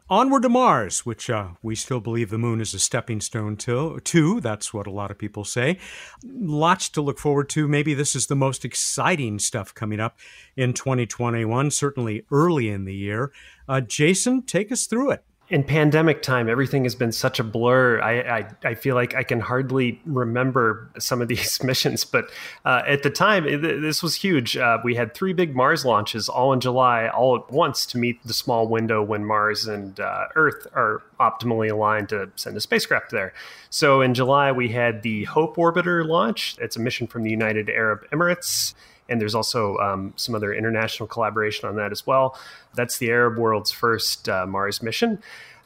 [0.09, 3.99] Onward to Mars, which uh, we still believe the moon is a stepping stone to,
[4.01, 4.41] to.
[4.41, 5.79] That's what a lot of people say.
[6.23, 7.67] Lots to look forward to.
[7.67, 10.19] Maybe this is the most exciting stuff coming up
[10.55, 13.31] in 2021, certainly early in the year.
[13.67, 15.25] Uh, Jason, take us through it.
[15.53, 18.01] In pandemic time, everything has been such a blur.
[18.01, 22.03] I, I, I, feel like I can hardly remember some of these missions.
[22.05, 22.25] But
[22.65, 24.57] uh, at the time, it, this was huge.
[24.57, 28.25] Uh, we had three big Mars launches all in July, all at once to meet
[28.25, 33.11] the small window when Mars and uh, Earth are optimally aligned to send a spacecraft
[33.11, 33.31] there.
[33.69, 36.57] So in July, we had the Hope Orbiter launch.
[36.59, 38.73] It's a mission from the United Arab Emirates
[39.09, 42.37] and there's also um, some other international collaboration on that as well.
[42.75, 45.21] That's the Arab world's first uh, Mars mission,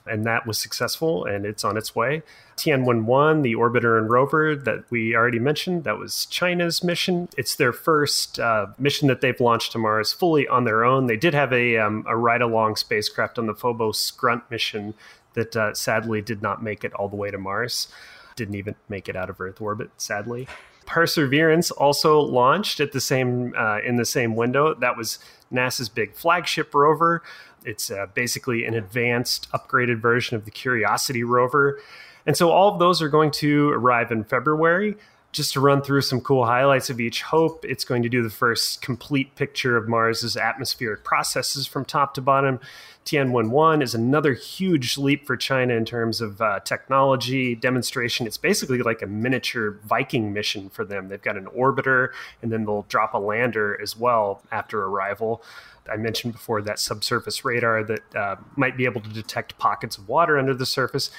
[0.05, 2.23] and that was successful, and it's on its way.
[2.57, 7.29] Tianwen-1, the orbiter and rover that we already mentioned, that was China's mission.
[7.38, 11.05] It's their first uh, mission that they've launched to Mars fully on their own.
[11.05, 14.95] They did have a, um, a ride-along spacecraft on the Phobos Grunt mission
[15.35, 17.89] that uh, sadly did not make it all the way to Mars.
[18.35, 20.47] Didn't even make it out of Earth orbit, sadly.
[20.88, 24.73] Perseverance also launched at the same uh, in the same window.
[24.73, 25.19] That was
[25.53, 27.21] NASA's big flagship rover.
[27.65, 31.79] It's uh, basically an advanced, upgraded version of the Curiosity rover.
[32.25, 34.95] And so all of those are going to arrive in February.
[35.33, 38.29] Just to run through some cool highlights of each HOPE, it's going to do the
[38.29, 42.59] first complete picture of Mars's atmospheric processes from top to bottom.
[43.08, 48.28] Tianwen-1 is another huge leap for China in terms of uh, technology demonstration.
[48.28, 51.08] It's basically like a miniature Viking mission for them.
[51.08, 52.10] They've got an orbiter,
[52.41, 55.41] and then they'll drop a lander as well after arrival.
[55.89, 60.10] I mentioned before that subsurface radar that uh, might be able to detect pockets of
[60.10, 61.10] water under the surface.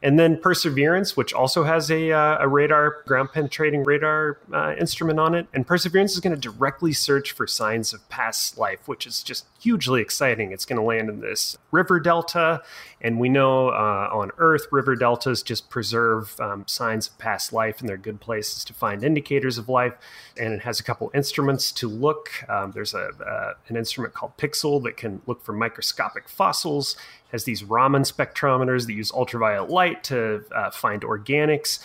[0.00, 5.18] And then Perseverance, which also has a, uh, a radar, ground penetrating radar uh, instrument
[5.18, 5.48] on it.
[5.52, 9.46] And Perseverance is going to directly search for signs of past life, which is just
[9.60, 10.52] hugely exciting.
[10.52, 12.62] It's going to land in this river delta.
[13.00, 17.78] And we know uh, on Earth, river deltas just preserve um, signs of past life,
[17.78, 19.94] and they're good places to find indicators of life.
[20.36, 22.30] And it has a couple instruments to look.
[22.48, 26.96] Um, there's a, uh, an instrument called PIXL that can look for microscopic fossils
[27.30, 31.78] has these Raman spectrometers that use ultraviolet light to uh, find organics.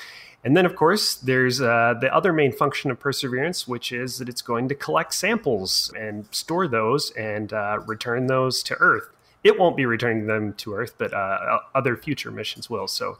[0.44, 4.28] And then, of course, there's uh, the other main function of Perseverance, which is that
[4.28, 9.13] it's going to collect samples and store those and uh, return those to Earth.
[9.44, 12.88] It won't be returning them to Earth, but uh, other future missions will.
[12.88, 13.18] So,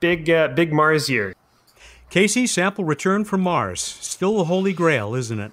[0.00, 1.34] big, uh, big Mars year.
[2.10, 3.80] Casey, sample return from Mars.
[3.80, 5.52] Still the holy grail, isn't it?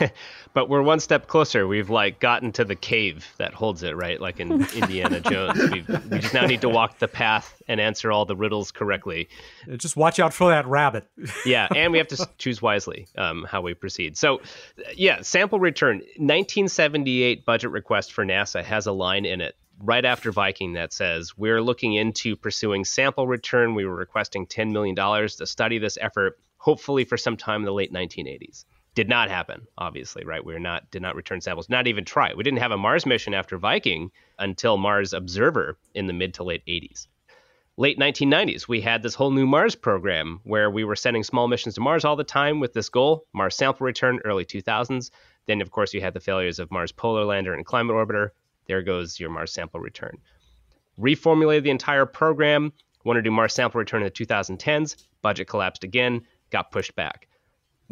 [0.54, 1.66] but we're one step closer.
[1.66, 4.20] We've like gotten to the cave that holds it, right?
[4.20, 5.70] Like in Indiana Jones.
[5.70, 9.28] We've, we just now need to walk the path and answer all the riddles correctly.
[9.76, 11.06] Just watch out for that rabbit.
[11.46, 14.16] yeah, and we have to choose wisely um, how we proceed.
[14.16, 14.40] So,
[14.94, 15.98] yeah, sample return.
[15.98, 21.36] 1978 budget request for NASA has a line in it right after Viking that says
[21.36, 23.74] we're looking into pursuing sample return.
[23.74, 27.72] We were requesting $10 million to study this effort, hopefully for some time in the
[27.72, 28.64] late 1980s
[28.94, 30.44] did not happen obviously right?
[30.44, 32.34] We are not did not return samples not even try.
[32.34, 36.44] We didn't have a mars mission after viking until mars observer in the mid to
[36.44, 37.06] late 80s
[37.78, 41.74] late 1990s we had this whole new mars program where we were sending small missions
[41.74, 45.10] to mars all the time with this goal mars sample return early 2000s
[45.46, 48.30] then of course you had the failures of mars polar lander and climate orbiter.
[48.66, 50.18] There goes your mars sample return.
[50.98, 52.72] Reformulated the entire program
[53.04, 57.26] wanted to do mars sample return in the 2010s budget collapsed again got pushed back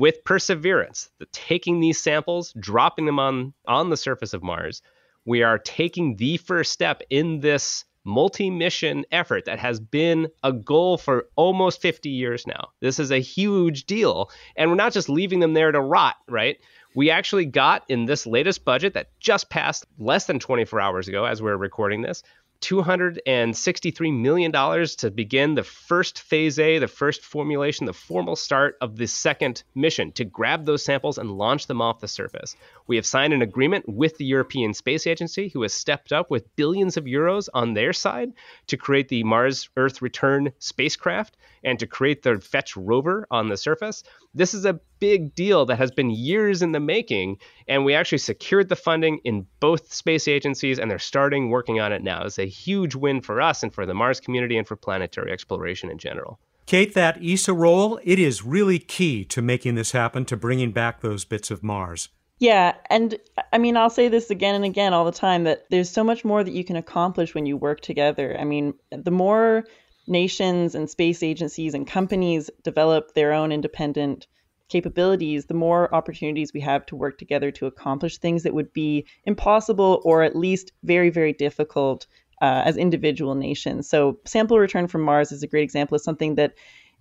[0.01, 4.81] with perseverance, the, taking these samples, dropping them on, on the surface of Mars,
[5.27, 10.55] we are taking the first step in this multi mission effort that has been a
[10.55, 12.71] goal for almost 50 years now.
[12.81, 14.31] This is a huge deal.
[14.57, 16.57] And we're not just leaving them there to rot, right?
[16.95, 21.27] We actually got in this latest budget that just passed less than 24 hours ago
[21.27, 22.23] as we're recording this,
[22.61, 28.97] $263 million to begin the first phase A, the first formulation, the formal start of
[28.97, 32.57] the second mission to grab those samples and launch them off the surface.
[32.87, 36.55] We have signed an agreement with the European Space Agency, who has stepped up with
[36.57, 38.33] billions of euros on their side
[38.67, 43.57] to create the Mars Earth Return spacecraft and to create the Fetch rover on the
[43.57, 44.03] surface.
[44.35, 47.39] This is a big deal that has been years in the making,
[47.69, 51.93] and we actually secured the funding in both space agencies, and they're starting working on
[51.93, 52.23] it now.
[52.25, 55.91] It's a huge win for us and for the Mars community and for planetary exploration
[55.91, 56.39] in general.
[56.67, 61.01] Kate, that ESA role, it is really key to making this happen, to bringing back
[61.01, 62.11] those bits of Mars.
[62.39, 63.19] Yeah, and
[63.53, 66.25] I mean, I'll say this again and again all the time that there's so much
[66.25, 68.35] more that you can accomplish when you work together.
[68.39, 69.65] I mean, the more
[70.07, 74.27] nations and space agencies and companies develop their own independent
[74.69, 79.05] capabilities, the more opportunities we have to work together to accomplish things that would be
[79.25, 82.07] impossible or at least very, very difficult
[82.41, 83.89] uh, as individual nations.
[83.89, 86.55] So, sample return from Mars is a great example of something that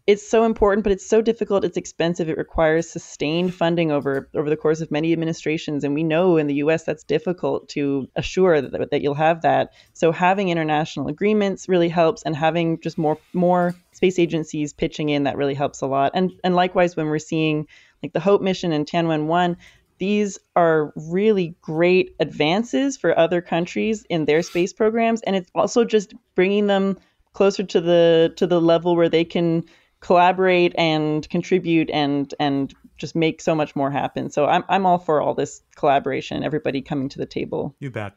[0.10, 1.64] it's so important, but it's so difficult.
[1.64, 2.30] It's expensive.
[2.30, 6.48] It requires sustained funding over over the course of many administrations, and we know in
[6.48, 6.84] the U.S.
[6.84, 9.72] that's difficult to assure that, that you'll have that.
[9.94, 15.26] So having international agreements really helps, and having just more more space agencies pitching in
[15.26, 16.14] that really helps a lot.
[16.16, 17.68] And and likewise, when we're seeing
[18.02, 19.58] like the Hope mission and Tianwen one,
[20.00, 25.86] these are really great advances for other countries in their space programs, and it's also
[25.86, 26.98] just bringing them
[27.34, 29.64] closer to the to the level where they can
[30.02, 34.30] collaborate and contribute and and just make so much more happen.
[34.30, 37.76] So I'm I'm all for all this collaboration, everybody coming to the table.
[37.80, 38.14] You bet.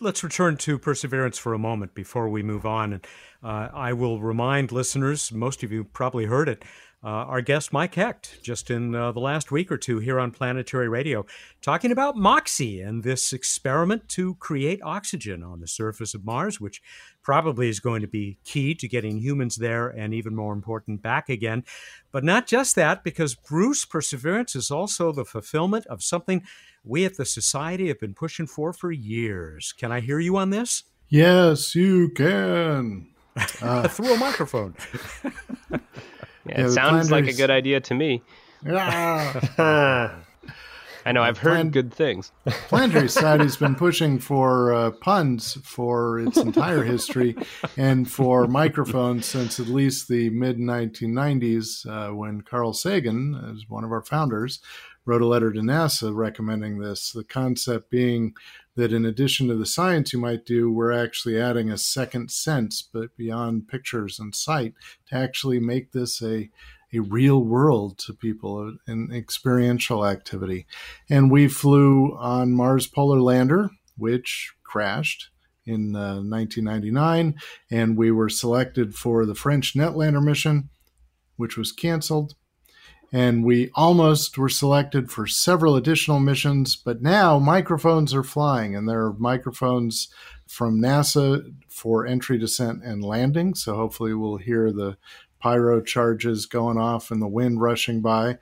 [0.00, 2.92] Let's return to Perseverance for a moment before we move on.
[2.92, 3.06] And
[3.42, 6.64] uh, I will remind listeners, most of you probably heard it,
[7.06, 10.88] our guest Mike Hecht just in uh, the last week or two here on Planetary
[10.88, 11.26] Radio,
[11.62, 16.82] talking about MOXIE and this experiment to create oxygen on the surface of Mars, which
[17.22, 21.28] probably is going to be key to getting humans there and even more important, back
[21.28, 21.62] again.
[22.10, 26.42] But not just that, because Bruce Perseverance is also the fulfillment of something
[26.82, 29.72] we at the Society have been pushing for for years.
[29.72, 30.84] Can I hear you on this?
[31.08, 33.08] Yes, you can.
[33.62, 34.74] Uh, Through a microphone.
[36.48, 38.22] Yeah, it sounds like a good idea to me.
[41.08, 42.32] I know I've heard Plan- good things.
[42.44, 47.34] Planetary Society's been pushing for uh, puns for its entire history
[47.78, 53.84] and for microphones since at least the mid 1990s uh, when Carl Sagan, as one
[53.84, 54.60] of our founders,
[55.06, 57.12] wrote a letter to NASA recommending this.
[57.12, 58.34] The concept being
[58.78, 62.80] that in addition to the science you might do, we're actually adding a second sense,
[62.80, 64.72] but beyond pictures and sight,
[65.08, 66.48] to actually make this a
[66.94, 70.64] a real world to people, an experiential activity.
[71.10, 73.68] And we flew on Mars Polar Lander,
[73.98, 75.28] which crashed
[75.66, 77.34] in uh, 1999,
[77.70, 80.70] and we were selected for the French Netlander mission,
[81.36, 82.36] which was canceled
[83.12, 86.76] and we almost were selected for several additional missions.
[86.76, 90.08] But now microphones are flying, and there are microphones
[90.46, 93.54] from NASA for entry, descent, and landing.
[93.54, 94.96] So hopefully, we'll hear the
[95.40, 98.38] pyro charges going off and the wind rushing by.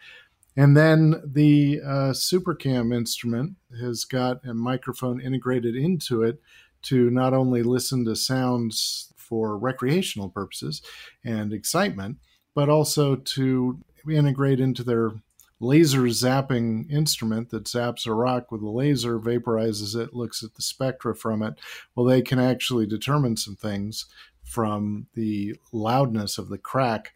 [0.56, 6.40] And then the uh, SuperCam instrument has got a microphone integrated into it
[6.82, 10.80] to not only listen to sounds for recreational purposes
[11.24, 12.16] and excitement,
[12.54, 13.78] but also to
[14.08, 15.12] integrate into their
[15.58, 20.62] laser zapping instrument that zaps a rock with a laser, vaporizes it, looks at the
[20.62, 21.54] spectra from it.
[21.94, 24.06] Well, they can actually determine some things
[24.42, 27.12] from the loudness of the crack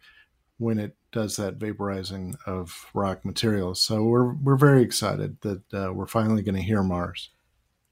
[0.57, 3.81] when it does that vaporizing of rock materials.
[3.81, 7.29] So we're we're very excited that uh, we're finally going to hear Mars.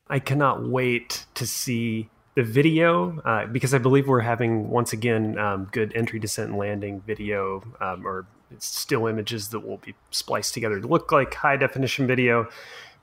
[0.07, 5.37] I cannot wait to see the video uh, because I believe we're having once again
[5.37, 8.27] um, good entry, descent, and landing video um, or
[8.57, 12.47] still images that will be spliced together to look like high definition video.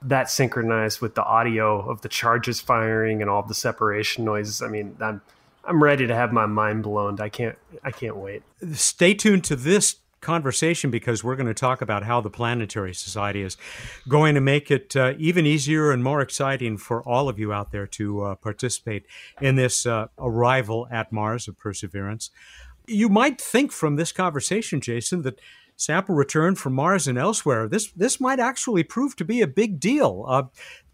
[0.02, 4.60] That synchronized with the audio of the charges firing and all the separation noises.
[4.60, 5.22] I mean, I'm
[5.64, 7.20] I'm ready to have my mind blown.
[7.20, 8.42] I can't I can't wait.
[8.72, 13.42] Stay tuned to this conversation because we're going to talk about how the Planetary Society
[13.42, 13.56] is
[14.08, 17.70] going to make it uh, even easier and more exciting for all of you out
[17.70, 19.06] there to uh, participate
[19.40, 22.30] in this uh, arrival at Mars of Perseverance.
[22.86, 25.40] You might think from this conversation, Jason, that
[25.76, 29.78] sample return from Mars and elsewhere, this this might actually prove to be a big
[29.78, 30.24] deal.
[30.26, 30.44] Uh,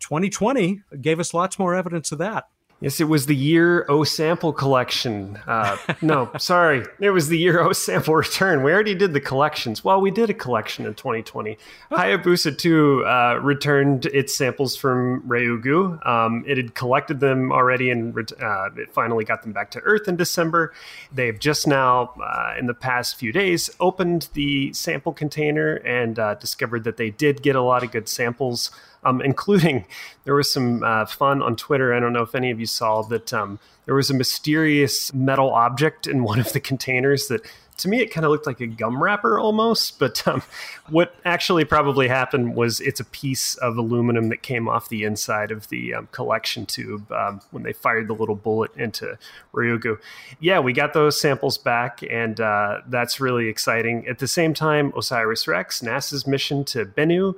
[0.00, 2.48] 2020 gave us lots more evidence of that.
[2.82, 5.38] Yes, it was the year O sample collection.
[5.46, 8.64] Uh, no, sorry, it was the year O sample return.
[8.64, 9.84] We already did the collections.
[9.84, 11.58] Well, we did a collection in 2020.
[11.92, 16.04] Hayabusa 2 uh, returned its samples from Ryugu.
[16.04, 20.08] Um, it had collected them already and uh, it finally got them back to Earth
[20.08, 20.72] in December.
[21.12, 26.34] They've just now, uh, in the past few days, opened the sample container and uh,
[26.34, 28.72] discovered that they did get a lot of good samples
[29.04, 29.84] um, including
[30.24, 31.94] there was some uh, fun on Twitter.
[31.94, 35.50] I don't know if any of you saw that um, there was a mysterious metal
[35.50, 37.42] object in one of the containers that
[37.78, 40.42] to me it kind of looked like a gum wrapper almost but um,
[40.88, 45.50] what actually probably happened was it's a piece of aluminum that came off the inside
[45.50, 49.18] of the um, collection tube um, when they fired the little bullet into
[49.52, 49.98] ryugu
[50.38, 54.92] yeah we got those samples back and uh, that's really exciting at the same time
[54.96, 57.34] osiris rex nasa's mission to bennu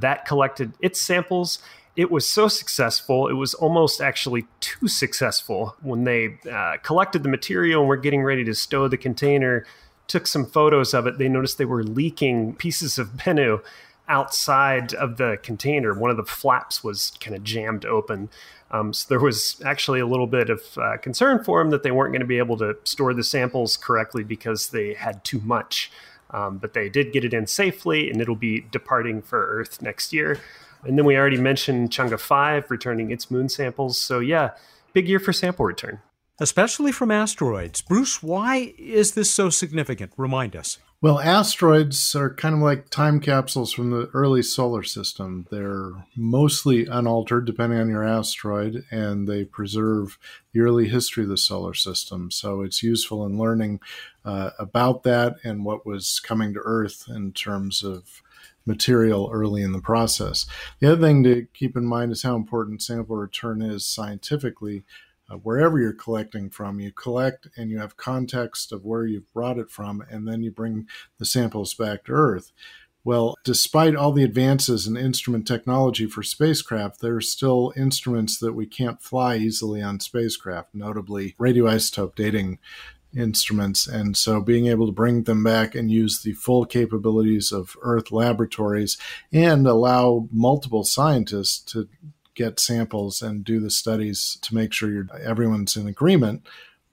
[0.00, 1.58] that collected its samples.
[1.96, 7.28] It was so successful, it was almost actually too successful when they uh, collected the
[7.28, 9.64] material and were getting ready to stow the container.
[10.06, 11.18] Took some photos of it.
[11.18, 13.62] They noticed they were leaking pieces of Bennu
[14.08, 18.28] outside of the container, one of the flaps was kind of jammed open.
[18.70, 21.90] Um, so there was actually a little bit of uh, concern for them that they
[21.90, 25.90] weren't going to be able to store the samples correctly because they had too much.
[26.36, 30.12] Um, but they did get it in safely, and it'll be departing for Earth next
[30.12, 30.38] year.
[30.84, 33.98] And then we already mentioned Chang'e 5 returning its moon samples.
[33.98, 34.50] So, yeah,
[34.92, 36.00] big year for sample return.
[36.38, 37.80] Especially from asteroids.
[37.80, 40.12] Bruce, why is this so significant?
[40.18, 40.78] Remind us.
[41.02, 45.46] Well, asteroids are kind of like time capsules from the early solar system.
[45.50, 50.18] They're mostly unaltered, depending on your asteroid, and they preserve
[50.52, 52.30] the early history of the solar system.
[52.30, 53.80] So it's useful in learning
[54.24, 58.22] uh, about that and what was coming to Earth in terms of
[58.64, 60.46] material early in the process.
[60.80, 64.82] The other thing to keep in mind is how important sample return is scientifically
[65.28, 69.58] uh, wherever you're collecting from, you collect and you have context of where you've brought
[69.58, 70.86] it from, and then you bring
[71.18, 72.52] the samples back to Earth.
[73.04, 78.54] Well, despite all the advances in instrument technology for spacecraft, there are still instruments that
[78.54, 82.58] we can't fly easily on spacecraft, notably radioisotope dating
[83.16, 83.86] instruments.
[83.86, 88.10] And so being able to bring them back and use the full capabilities of Earth
[88.10, 88.98] laboratories
[89.32, 91.88] and allow multiple scientists to
[92.36, 96.46] get samples and do the studies to make sure everyone's in agreement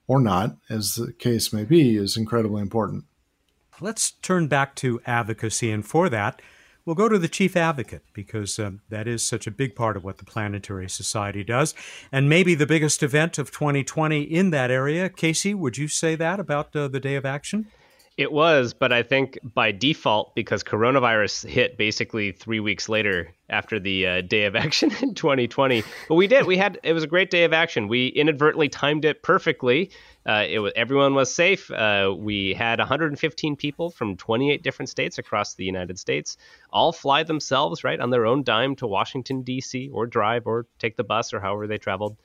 [0.06, 3.04] or not, as the case may be, is incredibly important.
[3.80, 6.40] Let's turn back to advocacy, and for that,
[6.84, 10.04] we'll go to the chief advocate because um, that is such a big part of
[10.04, 11.74] what the Planetary Society does,
[12.12, 15.08] and maybe the biggest event of 2020 in that area.
[15.08, 17.66] Casey, would you say that about uh, the Day of Action?
[18.16, 23.80] It was, but I think by default, because coronavirus hit basically three weeks later after
[23.80, 25.82] the uh, day of action in 2020.
[26.08, 26.46] But we did.
[26.46, 27.88] We had it was a great day of action.
[27.88, 29.90] We inadvertently timed it perfectly.
[30.26, 31.68] Uh, it was everyone was safe.
[31.72, 36.36] Uh, we had 115 people from 28 different states across the United States
[36.70, 39.90] all fly themselves right on their own dime to Washington D.C.
[39.92, 42.16] or drive or take the bus or however they traveled.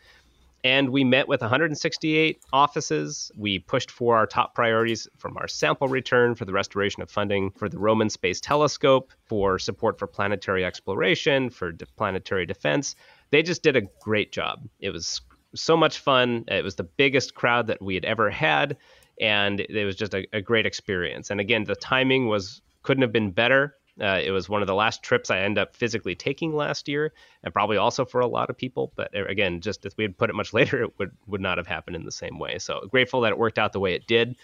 [0.64, 3.32] And we met with 168 offices.
[3.38, 7.52] We pushed for our top priorities from our sample return for the restoration of funding
[7.52, 12.96] for the Roman Space Telescope, for support for planetary exploration, for de- planetary defense.
[13.32, 14.68] They just did a great job.
[14.80, 15.22] It was
[15.56, 16.44] so much fun.
[16.48, 18.78] It was the biggest crowd that we had ever had.
[19.22, 21.30] And it was just a, a great experience.
[21.30, 23.76] And again, the timing was couldn't have been better.
[24.02, 27.14] Uh, it was one of the last trips I end up physically taking last year,
[27.44, 28.92] and probably also for a lot of people.
[28.96, 31.58] But uh, again, just if we had put it much later, it would would not
[31.58, 32.60] have happened in the same way.
[32.60, 34.36] So grateful that it worked out the way it did.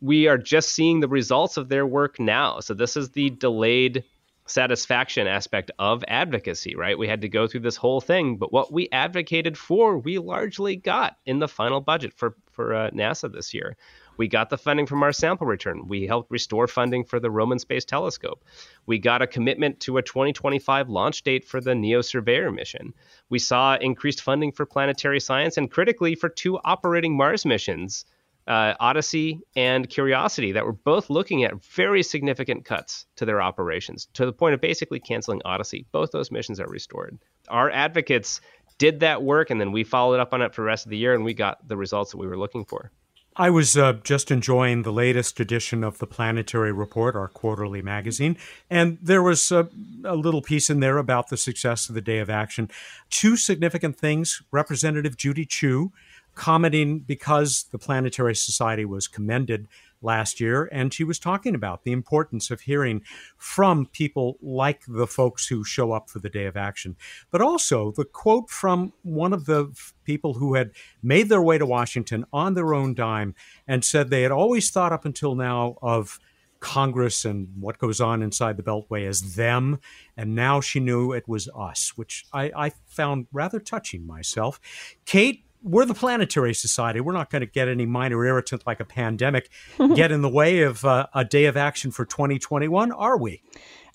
[0.00, 2.60] We are just seeing the results of their work now.
[2.60, 4.04] So this is the delayed
[4.46, 6.98] satisfaction aspect of advocacy, right?
[6.98, 10.76] We had to go through this whole thing, but what we advocated for, we largely
[10.76, 13.76] got in the final budget for for uh, NASA this year.
[14.20, 15.88] We got the funding from our sample return.
[15.88, 18.44] We helped restore funding for the Roman Space Telescope.
[18.84, 22.92] We got a commitment to a 2025 launch date for the NEO Surveyor mission.
[23.30, 28.04] We saw increased funding for planetary science and critically for two operating Mars missions,
[28.46, 34.06] uh, Odyssey and Curiosity, that were both looking at very significant cuts to their operations
[34.12, 35.86] to the point of basically canceling Odyssey.
[35.92, 37.18] Both those missions are restored.
[37.48, 38.42] Our advocates
[38.76, 40.98] did that work and then we followed up on it for the rest of the
[40.98, 42.92] year and we got the results that we were looking for.
[43.40, 48.36] I was uh, just enjoying the latest edition of the Planetary Report, our quarterly magazine,
[48.68, 49.66] and there was a,
[50.04, 52.70] a, little piece in there about the success of the Day of Action.
[53.08, 55.90] Two significant things Representative Judy Chu
[56.34, 59.68] commenting because the Planetary Society was commended
[60.02, 63.02] last year, and she was talking about the importance of hearing
[63.36, 66.96] from people like the folks who show up for the day of action.
[67.30, 69.72] But also the quote from one of the
[70.04, 70.70] people who had
[71.02, 73.34] made their way to Washington on their own dime
[73.66, 76.18] and said they had always thought up until now of
[76.60, 79.80] Congress and what goes on inside the Beltway as them,
[80.16, 84.60] and now she knew it was us, which I, I found rather touching myself.
[85.06, 87.00] Kate, we're the planetary society.
[87.00, 89.50] We're not going to get any minor irritant like a pandemic
[89.94, 93.42] get in the way of uh, a day of action for 2021, are we?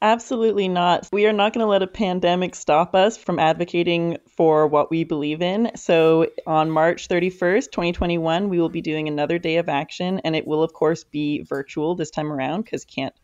[0.01, 1.07] Absolutely not.
[1.11, 5.03] We are not going to let a pandemic stop us from advocating for what we
[5.03, 5.71] believe in.
[5.75, 10.45] So, on March 31st, 2021, we will be doing another day of action, and it
[10.45, 13.15] will, of course, be virtual this time around because can't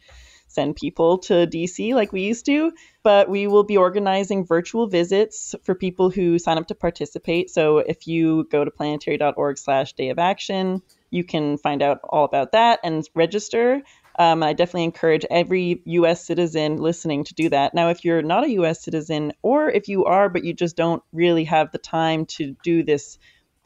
[0.54, 2.72] send people to DC like we used to,
[3.04, 7.50] but we will be organizing virtual visits for people who sign up to participate.
[7.50, 12.26] So if you go to planetary.org slash day of action, you can find out all
[12.26, 13.82] about that and register.
[14.20, 16.26] Um, I definitely encourage every U.S.
[16.26, 17.74] citizen listening to do that.
[17.74, 18.84] Now, if you're not a U.S.
[18.84, 22.84] citizen, or if you are, but you just don't really have the time to do
[22.84, 23.18] this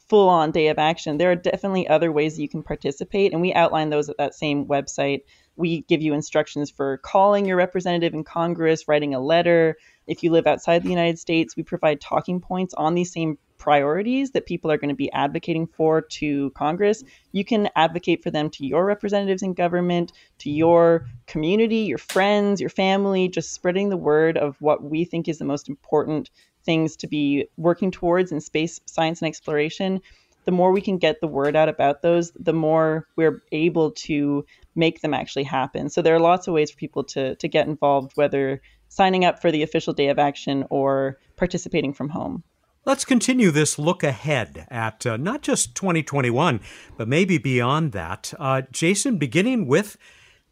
[0.08, 1.18] full on day of action.
[1.18, 4.66] There are definitely other ways you can participate, and we outline those at that same
[4.66, 5.22] website.
[5.56, 9.76] We give you instructions for calling your representative in Congress, writing a letter.
[10.06, 14.32] If you live outside the United States, we provide talking points on these same priorities
[14.32, 17.02] that people are going to be advocating for to Congress.
[17.32, 22.60] You can advocate for them to your representatives in government, to your community, your friends,
[22.60, 26.30] your family, just spreading the word of what we think is the most important
[26.64, 30.00] things to be working towards in space science and exploration,
[30.46, 34.46] the more we can get the word out about those, the more we're able to
[34.74, 35.90] make them actually happen.
[35.90, 39.42] So there are lots of ways for people to to get involved, whether signing up
[39.42, 42.42] for the official day of action or participating from home.
[42.84, 46.60] Let's continue this look ahead at uh, not just 2021,
[46.96, 48.32] but maybe beyond that.
[48.38, 49.96] Uh, Jason, beginning with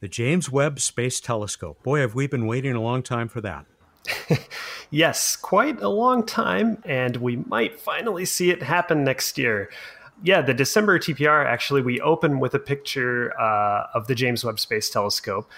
[0.01, 1.82] the James Webb Space Telescope.
[1.84, 3.66] Boy, have we been waiting a long time for that.
[4.90, 9.70] yes, quite a long time, and we might finally see it happen next year.
[10.22, 14.61] Yeah, the December TPR actually, we open with a picture uh, of the James Webb
[14.61, 15.50] Space Telescope.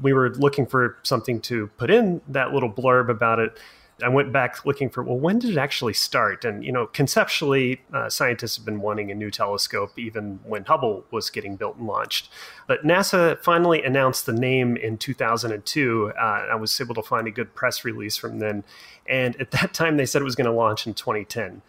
[0.00, 3.58] We were looking for something to put in that little blurb about it
[4.02, 6.44] I went back looking for, well, when did it actually start?
[6.44, 11.04] And, you know, conceptually, uh, scientists have been wanting a new telescope even when Hubble
[11.12, 12.28] was getting built and launched.
[12.66, 16.12] But NASA finally announced the name in 2002.
[16.18, 18.64] Uh, I was able to find a good press release from then.
[19.06, 21.62] And at that time, they said it was going to launch in 2010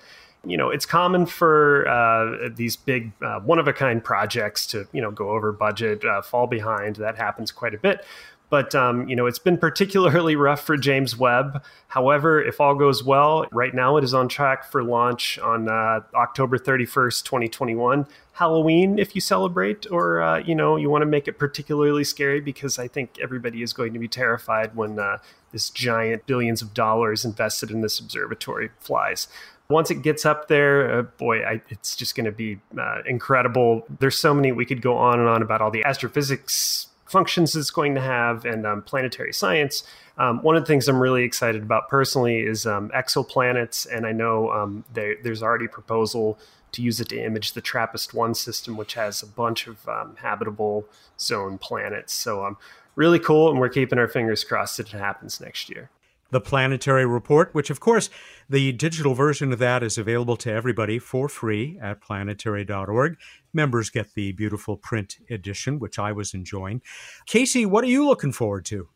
[0.48, 4.88] you know it's common for uh, these big uh, one of a kind projects to
[4.92, 8.06] you know go over budget uh, fall behind that happens quite a bit
[8.50, 11.64] but um, you know, it's been particularly rough for James Webb.
[11.88, 16.02] However, if all goes well, right now it is on track for launch on uh,
[16.14, 18.08] October 31st, 2021.
[18.34, 22.42] Halloween, if you celebrate, or uh, you know, you want to make it particularly scary,
[22.42, 25.20] because I think everybody is going to be terrified when uh,
[25.52, 29.28] this giant billions of dollars invested in this observatory flies
[29.70, 33.86] once it gets up there, uh, boy, I, it's just going to be uh, incredible.
[34.00, 37.70] There's so many we could go on and on about all the astrophysics functions it's
[37.70, 39.86] going to have and um, planetary science.
[40.18, 44.12] Um, one of the things I'm really excited about personally is um, exoplanets, and I
[44.12, 46.38] know um, there, there's already a proposal
[46.74, 50.18] to use it to image the TRAPPIST 1 system, which has a bunch of um,
[50.18, 52.12] habitable zone planets.
[52.12, 52.58] So, um,
[52.96, 55.90] really cool, and we're keeping our fingers crossed that it happens next year
[56.36, 58.10] the Planetary Report, which, of course,
[58.50, 63.16] the digital version of that is available to everybody for free at planetary.org.
[63.54, 66.82] Members get the beautiful print edition, which I was enjoying.
[67.26, 68.90] Casey, what are you looking forward to?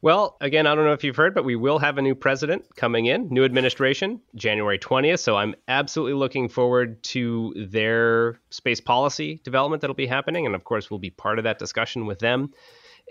[0.00, 2.64] Well, again, I don't know if you've heard, but we will have a new president
[2.74, 5.20] coming in, new administration, January 20th.
[5.20, 10.46] So I'm absolutely looking forward to their space policy development that'll be happening.
[10.46, 12.52] And of course, we'll be part of that discussion with them.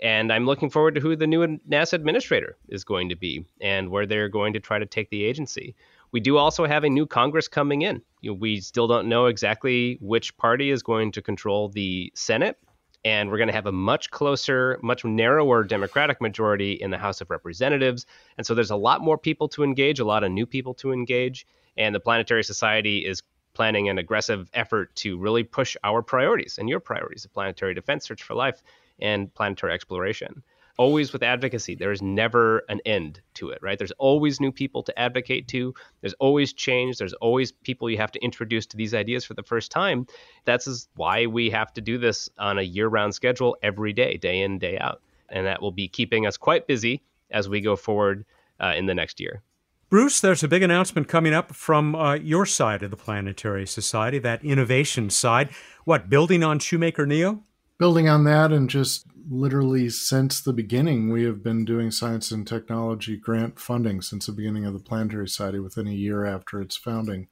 [0.02, 3.88] And I'm looking forward to who the new NASA administrator is going to be and
[3.88, 5.76] where they're going to try to take the agency.
[6.10, 8.02] We do also have a new Congress coming in.
[8.20, 12.58] You know, we still don't know exactly which party is going to control the Senate,
[13.04, 17.20] and we're going to have a much closer, much narrower Democratic majority in the House
[17.20, 18.04] of Representatives.
[18.36, 20.92] And so there's a lot more people to engage, a lot of new people to
[20.92, 21.46] engage.
[21.76, 23.22] And the Planetary Society is
[23.54, 28.06] planning an aggressive effort to really push our priorities and your priorities of planetary defense,
[28.06, 28.62] search for life,
[29.02, 30.42] and planetary exploration.
[30.78, 33.76] Always with advocacy, there is never an end to it, right?
[33.76, 35.74] There's always new people to advocate to.
[36.00, 36.96] There's always change.
[36.96, 40.06] There's always people you have to introduce to these ideas for the first time.
[40.46, 44.40] That's why we have to do this on a year round schedule every day, day
[44.40, 45.02] in, day out.
[45.28, 48.24] And that will be keeping us quite busy as we go forward
[48.58, 49.42] uh, in the next year.
[49.90, 54.18] Bruce, there's a big announcement coming up from uh, your side of the Planetary Society,
[54.20, 55.50] that innovation side.
[55.84, 57.42] What, building on Shoemaker Neo?
[57.82, 62.46] Building on that and just literally since the beginning we have been doing science and
[62.46, 66.76] technology grant funding since the beginning of the planetary society within a year after its
[66.76, 67.26] founding.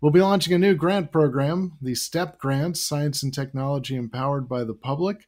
[0.00, 4.62] We'll be launching a new grant program the step grants science and technology empowered by
[4.62, 5.26] the public.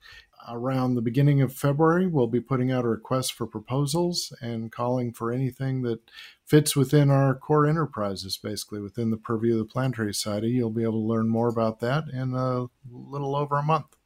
[0.48, 5.12] Around the beginning of february we'll be putting out a request for proposals and calling
[5.12, 5.98] for anything that
[6.46, 10.50] fits within our core enterprises basically within the purview of the planetary society.
[10.50, 13.96] You'll be able to learn more about that in a little over a month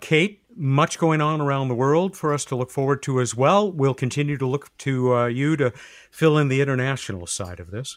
[0.00, 3.70] Kate, much going on around the world for us to look forward to as well.
[3.70, 5.72] We'll continue to look to uh, you to
[6.10, 7.96] fill in the international side of this.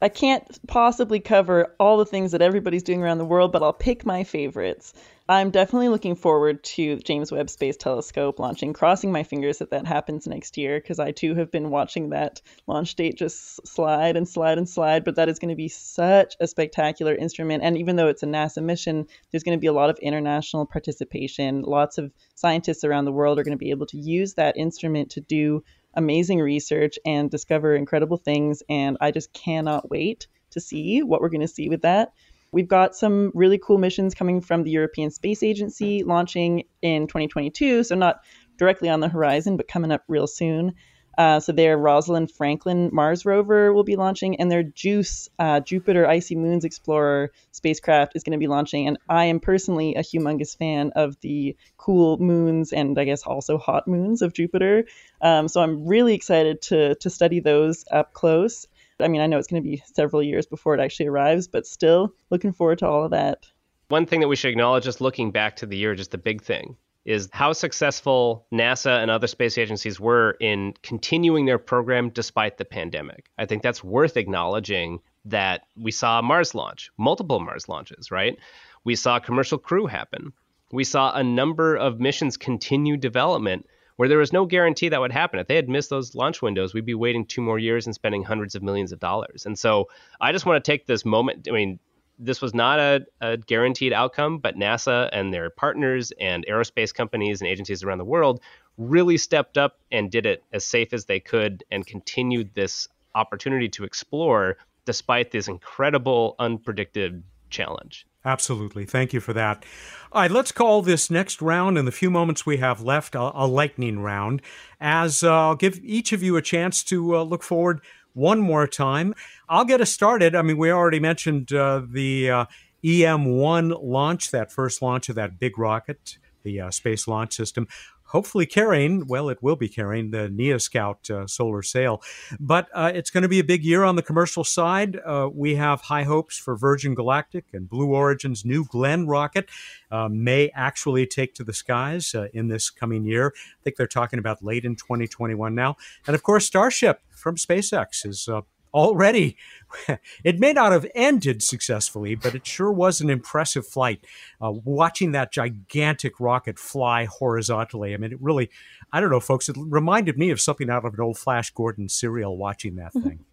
[0.00, 3.72] I can't possibly cover all the things that everybody's doing around the world, but I'll
[3.72, 4.92] pick my favorites.
[5.30, 9.86] I'm definitely looking forward to James Webb Space Telescope launching, crossing my fingers that that
[9.86, 14.26] happens next year because I too have been watching that launch date just slide and
[14.26, 15.04] slide and slide.
[15.04, 17.62] But that is going to be such a spectacular instrument.
[17.62, 20.64] And even though it's a NASA mission, there's going to be a lot of international
[20.64, 21.60] participation.
[21.60, 25.10] Lots of scientists around the world are going to be able to use that instrument
[25.10, 25.62] to do
[25.92, 28.62] amazing research and discover incredible things.
[28.70, 32.14] And I just cannot wait to see what we're going to see with that.
[32.52, 37.84] We've got some really cool missions coming from the European Space Agency launching in 2022,
[37.84, 38.20] so not
[38.56, 40.74] directly on the horizon, but coming up real soon.
[41.18, 46.06] Uh, so their Rosalind Franklin Mars rover will be launching, and their JUICE uh, Jupiter
[46.06, 48.86] Icy Moons Explorer spacecraft is going to be launching.
[48.86, 53.58] And I am personally a humongous fan of the cool moons and I guess also
[53.58, 54.84] hot moons of Jupiter.
[55.20, 58.68] Um, so I'm really excited to to study those up close.
[59.00, 61.66] I mean, I know it's going to be several years before it actually arrives, but
[61.66, 63.46] still looking forward to all of that.
[63.88, 66.42] One thing that we should acknowledge, just looking back to the year, just the big
[66.42, 72.58] thing is how successful NASA and other space agencies were in continuing their program despite
[72.58, 73.30] the pandemic.
[73.38, 78.38] I think that's worth acknowledging that we saw Mars launch, multiple Mars launches, right?
[78.84, 80.34] We saw commercial crew happen.
[80.70, 83.66] We saw a number of missions continue development
[83.98, 85.40] where there was no guarantee that would happen.
[85.40, 88.22] If they had missed those launch windows, we'd be waiting two more years and spending
[88.22, 89.44] hundreds of millions of dollars.
[89.44, 89.88] And so
[90.20, 91.48] I just want to take this moment.
[91.48, 91.80] I mean,
[92.16, 97.40] this was not a, a, guaranteed outcome, but NASA and their partners and aerospace companies
[97.40, 98.40] and agencies around the world
[98.76, 102.86] really stepped up and did it as safe as they could and continued this
[103.16, 108.06] opportunity to explore despite this incredible unpredicted challenge.
[108.24, 108.84] Absolutely.
[108.84, 109.64] Thank you for that.
[110.12, 113.30] All right, let's call this next round in the few moments we have left a,
[113.34, 114.42] a lightning round,
[114.80, 117.80] as uh, I'll give each of you a chance to uh, look forward
[118.14, 119.14] one more time.
[119.48, 120.34] I'll get us started.
[120.34, 122.44] I mean, we already mentioned uh, the uh,
[122.84, 127.68] EM1 launch, that first launch of that big rocket, the uh, Space Launch System
[128.08, 132.02] hopefully carrying, well, it will be carrying the NEA Scout uh, solar sail.
[132.40, 134.98] But uh, it's going to be a big year on the commercial side.
[135.04, 139.48] Uh, we have high hopes for Virgin Galactic and Blue Origin's New Glenn rocket
[139.90, 143.32] uh, may actually take to the skies uh, in this coming year.
[143.36, 145.76] I think they're talking about late in 2021 now.
[146.06, 148.42] And of course, Starship from SpaceX is uh,
[148.72, 149.36] already.
[150.24, 154.04] it may not have ended successfully, but it sure was an impressive flight.
[154.40, 158.50] Uh, watching that gigantic rocket fly horizontally, I mean, it really,
[158.92, 161.88] I don't know, folks, it reminded me of something out of an old Flash Gordon
[161.88, 163.08] serial watching that mm-hmm.
[163.08, 163.24] thing.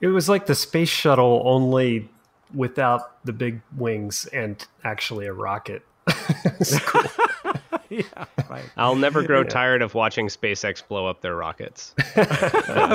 [0.00, 2.08] It was like the space shuttle, only
[2.54, 5.82] without the big wings and actually a rocket.
[6.82, 7.02] cool.
[7.88, 8.02] yeah,
[8.48, 8.64] right.
[8.76, 9.48] I'll never grow yeah.
[9.48, 11.94] tired of watching SpaceX blow up their rockets.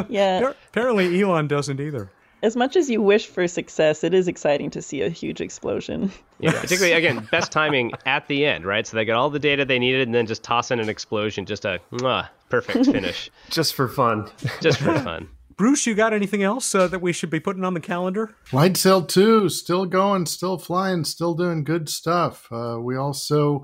[0.10, 0.54] yeah.
[0.70, 2.12] Apparently, Elon doesn't either.
[2.44, 6.12] As much as you wish for success, it is exciting to see a huge explosion.
[6.40, 8.88] Yeah, particularly again, best timing at the end, right?
[8.88, 11.46] So they got all the data they needed, and then just toss in an explosion,
[11.46, 14.28] just a mwah, perfect finish, just for fun.
[14.60, 15.30] Just for fun.
[15.58, 18.34] Bruce, you got anything else uh, that we should be putting on the calendar?
[18.52, 22.48] Light Sail 2, still going, still flying, still doing good stuff.
[22.52, 23.62] Uh, we also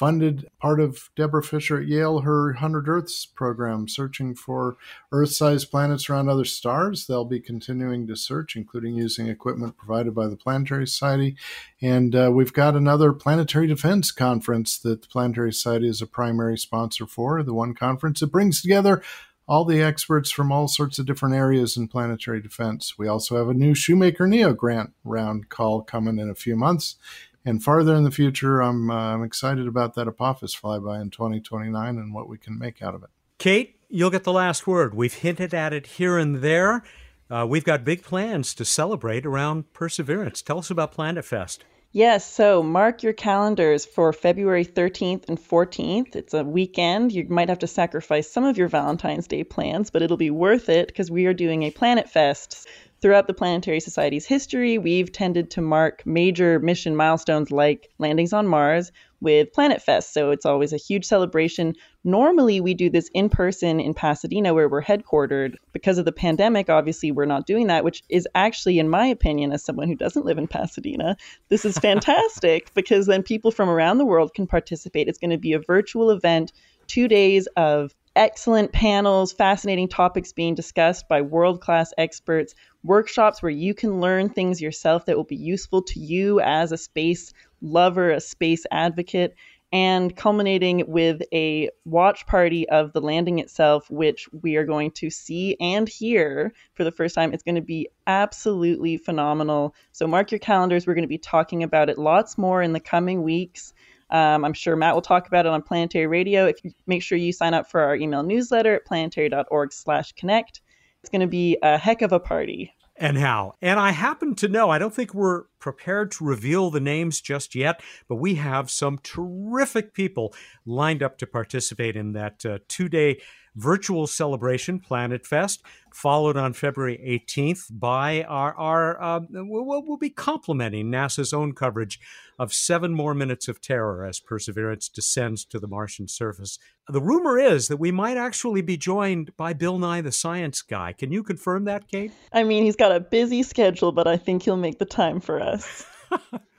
[0.00, 4.78] funded part of Deborah Fischer at Yale her 100 Earths program, searching for
[5.12, 7.06] Earth sized planets around other stars.
[7.06, 11.36] They'll be continuing to search, including using equipment provided by the Planetary Society.
[11.82, 16.56] And uh, we've got another planetary defense conference that the Planetary Society is a primary
[16.56, 18.22] sponsor for, the one conference.
[18.22, 19.02] It brings together
[19.46, 22.96] all the experts from all sorts of different areas in planetary defense.
[22.96, 26.96] We also have a new Shoemaker Neo grant round call coming in a few months.
[27.44, 31.96] And farther in the future, I'm, uh, I'm excited about that Apophis flyby in 2029
[31.96, 33.10] and what we can make out of it.
[33.38, 34.94] Kate, you'll get the last word.
[34.94, 36.82] We've hinted at it here and there.
[37.30, 40.42] Uh, we've got big plans to celebrate around Perseverance.
[40.42, 41.64] Tell us about Planet Fest.
[41.92, 46.14] Yes, so mark your calendars for February 13th and 14th.
[46.14, 47.10] It's a weekend.
[47.10, 50.68] You might have to sacrifice some of your Valentine's Day plans, but it'll be worth
[50.68, 52.68] it because we are doing a Planet Fest.
[53.00, 58.46] Throughout the Planetary Society's history, we've tended to mark major mission milestones like landings on
[58.46, 58.92] Mars
[59.22, 60.12] with Planet Fest.
[60.12, 61.74] So it's always a huge celebration.
[62.04, 65.54] Normally, we do this in person in Pasadena, where we're headquartered.
[65.72, 69.50] Because of the pandemic, obviously, we're not doing that, which is actually, in my opinion,
[69.50, 71.16] as someone who doesn't live in Pasadena,
[71.48, 75.08] this is fantastic because then people from around the world can participate.
[75.08, 76.52] It's going to be a virtual event,
[76.86, 83.50] two days of excellent panels, fascinating topics being discussed by world class experts, workshops where
[83.50, 88.10] you can learn things yourself that will be useful to you as a space lover,
[88.10, 89.34] a space advocate,
[89.72, 95.10] and culminating with a watch party of the landing itself, which we are going to
[95.10, 97.32] see and hear for the first time.
[97.32, 99.74] It's going to be absolutely phenomenal.
[99.92, 100.86] So, mark your calendars.
[100.86, 103.72] We're going to be talking about it lots more in the coming weeks.
[104.10, 106.46] Um, I'm sure Matt will talk about it on Planetary Radio.
[106.46, 110.60] If you make sure you sign up for our email newsletter at planetary.org/connect,
[111.02, 112.74] it's going to be a heck of a party.
[112.96, 113.54] And how?
[113.62, 117.54] And I happen to know, I don't think we're prepared to reveal the names just
[117.54, 120.34] yet, but we have some terrific people
[120.66, 123.22] lined up to participate in that uh, two day
[123.56, 126.98] virtual celebration, Planet Fest, followed on February
[127.28, 131.98] 18th by our, our uh, we'll, we'll be complementing NASA's own coverage
[132.38, 136.58] of seven more minutes of terror as Perseverance descends to the Martian surface.
[136.88, 140.92] The rumor is that we might actually be joined by Bill Nye the Science Guy.
[140.92, 142.12] Can you confirm that, Kate?
[142.32, 145.40] I mean, he's got a busy schedule, but I think he'll make the time for
[145.40, 145.84] us.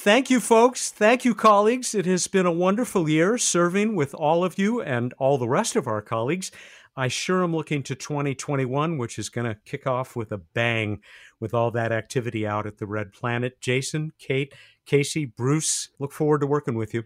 [0.00, 0.90] Thank you, folks.
[0.90, 1.92] Thank you, colleagues.
[1.92, 5.74] It has been a wonderful year serving with all of you and all the rest
[5.74, 6.52] of our colleagues.
[6.96, 11.00] I sure am looking to 2021, which is going to kick off with a bang
[11.40, 13.60] with all that activity out at the Red Planet.
[13.60, 14.54] Jason, Kate,
[14.86, 17.02] Casey, Bruce, look forward to working with you.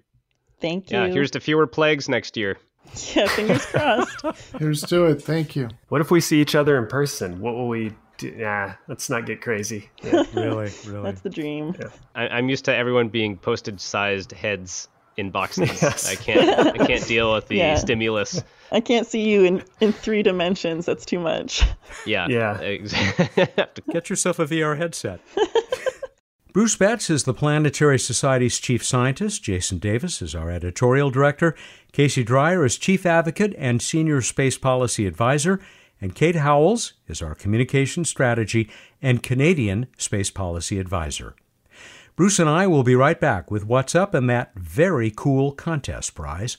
[0.60, 0.98] Thank you.
[0.98, 2.58] Yeah, here's to fewer plagues next year.
[3.14, 4.22] Yeah, fingers crossed.
[4.58, 5.22] Here's to it.
[5.22, 5.70] Thank you.
[5.88, 7.40] What if we see each other in person?
[7.40, 7.96] What will we do?
[8.24, 9.90] Nah, let's not get crazy.
[10.02, 10.22] Yeah.
[10.34, 11.02] Really, really.
[11.02, 11.74] That's the dream.
[12.14, 15.70] I, I'm used to everyone being postage-sized heads in boxes.
[15.82, 16.08] Yes.
[16.10, 16.80] I can't.
[16.80, 17.74] I can't deal with the Yeah.
[17.76, 18.42] stimulus.
[18.70, 20.86] I can't see you in, in three dimensions.
[20.86, 21.62] That's too much.
[22.06, 22.26] Yeah.
[22.28, 22.58] Yeah.
[22.62, 22.94] Ex-
[23.90, 25.20] Get yourself a VR headset.
[26.52, 29.42] Bruce Betts is the Planetary Society's chief scientist.
[29.42, 31.54] Jason Davis is our editorial director.
[31.92, 35.60] Casey Dreyer is chief advocate and senior space policy advisor.
[36.02, 38.68] And Kate Howells is our communication strategy
[39.00, 41.36] and Canadian space policy advisor.
[42.16, 46.16] Bruce and I will be right back with what's up and that very cool contest
[46.16, 46.56] prize.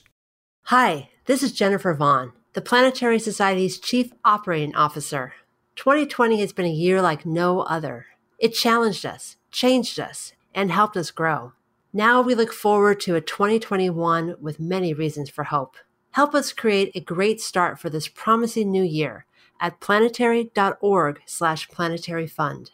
[0.68, 5.34] Hi, this is Jennifer Vaughn, the Planetary Society's Chief Operating Officer.
[5.76, 8.06] 2020 has been a year like no other.
[8.38, 11.52] It challenged us, changed us, and helped us grow.
[11.92, 15.76] Now we look forward to a 2021 with many reasons for hope.
[16.12, 19.26] Help us create a great start for this promising new year
[19.64, 22.70] at planetary.org/planetary fund.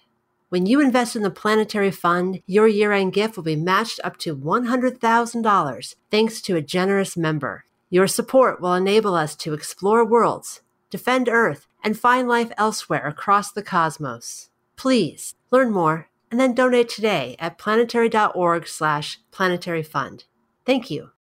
[0.49, 4.35] When you invest in the Planetary Fund, your year-end gift will be matched up to
[4.35, 7.65] $100,000 thanks to a generous member.
[7.91, 13.53] Your support will enable us to explore worlds, defend Earth, and find life elsewhere across
[13.53, 14.51] the cosmos.
[14.75, 20.25] Please learn more and then donate today at planetary.org/planetary fund.
[20.67, 21.11] Thank you.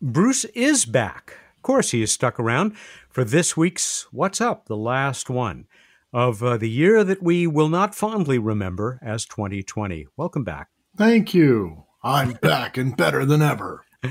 [0.00, 1.36] Bruce is back.
[1.62, 2.76] Of course, he is stuck around
[3.08, 5.66] for this week's What's Up, the last one
[6.12, 10.08] of uh, the year that we will not fondly remember as 2020.
[10.16, 10.70] Welcome back.
[10.96, 11.84] Thank you.
[12.02, 13.84] I'm back and better than ever.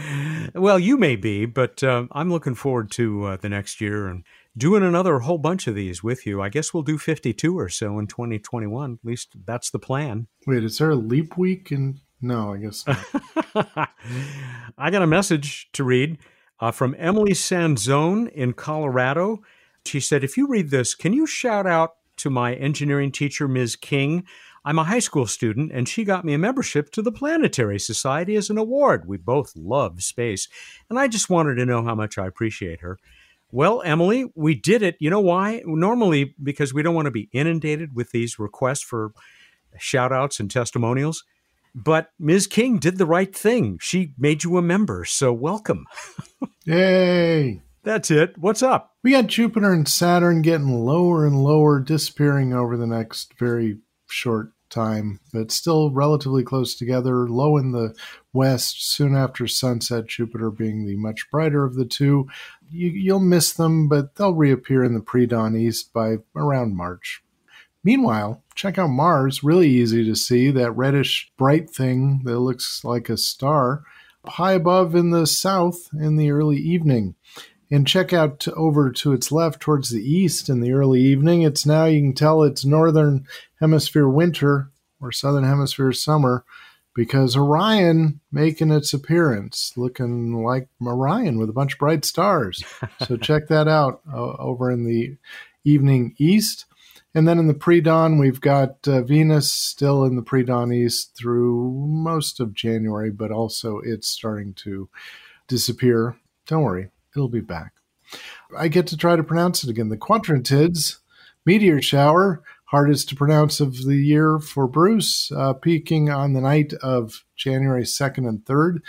[0.55, 4.23] Well, you may be, but um, I'm looking forward to uh, the next year and
[4.57, 6.41] doing another whole bunch of these with you.
[6.41, 8.93] I guess we'll do 52 or so in 2021.
[8.93, 10.27] At least that's the plan.
[10.47, 11.71] Wait, is there a leap week?
[11.71, 13.89] And no, I guess not.
[14.77, 16.17] I got a message to read
[16.61, 19.41] uh, from Emily Sanzone in Colorado.
[19.85, 23.75] She said, If you read this, can you shout out to my engineering teacher, Ms.
[23.75, 24.23] King?
[24.63, 28.35] I'm a high school student, and she got me a membership to the Planetary Society
[28.35, 29.07] as an award.
[29.07, 30.47] We both love space,
[30.87, 32.99] and I just wanted to know how much I appreciate her.
[33.51, 34.97] Well, Emily, we did it.
[34.99, 35.63] You know why?
[35.65, 39.13] Normally, because we don't want to be inundated with these requests for
[39.79, 41.23] shout outs and testimonials.
[41.73, 42.47] But Ms.
[42.47, 43.77] King did the right thing.
[43.81, 45.85] She made you a member, so welcome.
[46.65, 47.61] Yay!
[47.83, 48.37] That's it.
[48.37, 48.95] What's up?
[49.03, 54.51] We got Jupiter and Saturn getting lower and lower, disappearing over the next very short
[54.69, 57.27] time, but still relatively close together.
[57.27, 57.95] Low in the
[58.33, 62.27] west, soon after sunset, Jupiter being the much brighter of the two.
[62.69, 67.23] You, you'll miss them, but they'll reappear in the pre dawn east by around March.
[67.83, 69.43] Meanwhile, check out Mars.
[69.43, 73.83] Really easy to see that reddish bright thing that looks like a star
[74.25, 77.15] high above in the south in the early evening
[77.71, 81.41] and check out to, over to its left towards the east in the early evening.
[81.41, 83.25] It's now, you can tell it's northern
[83.59, 84.69] hemisphere winter
[84.99, 86.43] or southern hemisphere summer
[86.93, 92.61] because Orion making its appearance, looking like Orion with a bunch of bright stars.
[93.07, 95.15] so check that out uh, over in the
[95.63, 96.65] evening east.
[97.13, 100.71] And then in the pre dawn, we've got uh, Venus still in the pre dawn
[100.71, 104.89] east through most of January, but also it's starting to
[105.47, 106.15] disappear.
[106.47, 107.73] Don't worry, it'll be back.
[108.57, 109.89] I get to try to pronounce it again.
[109.89, 110.97] The Quadrantids
[111.45, 116.73] meteor shower, hardest to pronounce of the year for Bruce, uh, peaking on the night
[116.81, 118.79] of January 2nd and 3rd,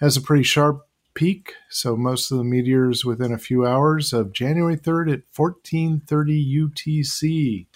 [0.00, 1.54] has a pretty sharp peak.
[1.68, 7.66] So most of the meteors within a few hours of January 3rd at 1430 UTC.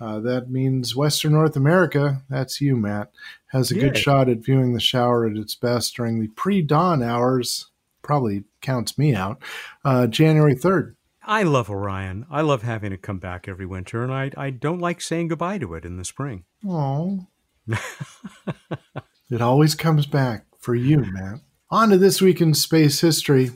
[0.00, 3.10] Uh, that means Western North America, that's you, Matt,
[3.48, 7.02] has a good shot at viewing the shower at its best during the pre dawn
[7.02, 7.70] hours.
[8.00, 9.42] Probably counts me out.
[9.84, 10.94] Uh, January 3rd.
[11.22, 12.24] I love Orion.
[12.30, 15.58] I love having it come back every winter, and I, I don't like saying goodbye
[15.58, 16.44] to it in the spring.
[16.66, 17.26] Oh.
[19.30, 21.40] it always comes back for you, Matt.
[21.72, 23.52] On to this week in space history.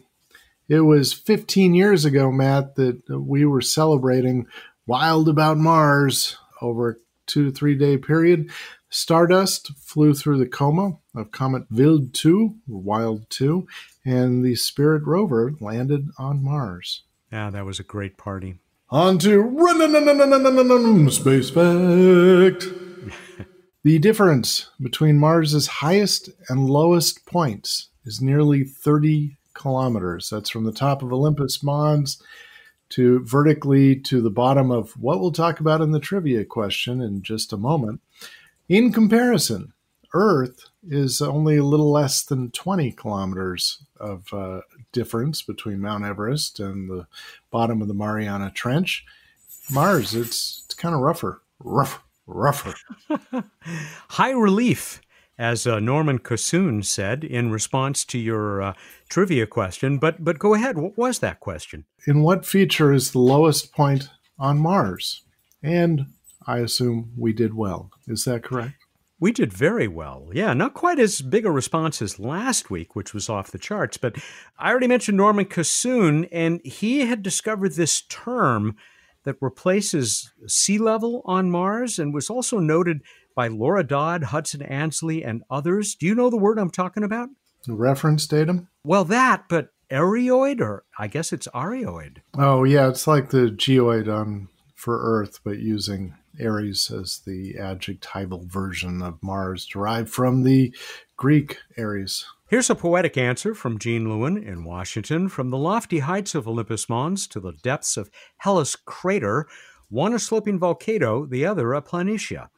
[0.69, 4.47] It was 15 years ago, Matt, that we were celebrating
[4.87, 6.95] Wild About Mars over a
[7.27, 8.53] two to three day period.
[8.89, 13.67] Stardust flew through the coma of Comet Wild 2, Wild 2,
[14.05, 17.03] and the Spirit rover landed on Mars.
[17.33, 18.61] Yeah, that was a great party.
[18.91, 19.43] On to
[21.11, 22.69] Space Fact.
[23.83, 30.29] the difference between Mars's highest and lowest points is nearly 30 kilometers.
[30.31, 32.23] That's from the top of Olympus Mons
[32.91, 37.23] to vertically to the bottom of what we'll talk about in the trivia question in
[37.23, 38.01] just a moment.
[38.69, 39.73] In comparison,
[40.13, 44.61] Earth is only a little less than 20 kilometers of uh,
[44.93, 47.07] difference between Mount Everest and the
[47.51, 49.05] bottom of the Mariana Trench.
[49.71, 52.75] Mars, it's it's kind of rougher, rough, rougher.
[54.09, 55.01] High relief,
[55.39, 58.75] as uh, Norman Cassoon said in response to your uh,
[59.09, 59.99] trivia question.
[59.99, 60.79] But but go ahead.
[60.79, 61.85] What was that question?
[62.07, 64.09] In what feature is the lowest point
[64.39, 65.23] on Mars?
[65.63, 66.07] And
[66.47, 67.91] I assume we did well.
[68.07, 68.75] Is that correct?
[69.21, 70.29] We did very well.
[70.33, 73.97] Yeah, not quite as big a response as last week, which was off the charts.
[73.97, 74.17] But
[74.59, 78.77] I already mentioned Norman Cassoon, and he had discovered this term
[79.25, 83.01] that replaces sea level on Mars and was also noted
[83.35, 85.95] by Laura Dodd, Hudson Ansley, and others.
[85.95, 87.29] Do you know the word I'm talking about?
[87.67, 88.69] reference datum?
[88.85, 92.19] Well, that, but areoid, or I guess it's areoid.
[92.37, 98.45] Oh, yeah, it's like the geoid on for Earth, but using Ares as the adjectival
[98.47, 100.75] version of Mars, derived from the
[101.17, 102.27] Greek Ares.
[102.49, 105.29] Here's a poetic answer from Gene Lewin in Washington.
[105.29, 109.47] From the lofty heights of Olympus Mons to the depths of Hellas Crater,
[109.89, 112.49] one a sloping volcano, the other a planitia.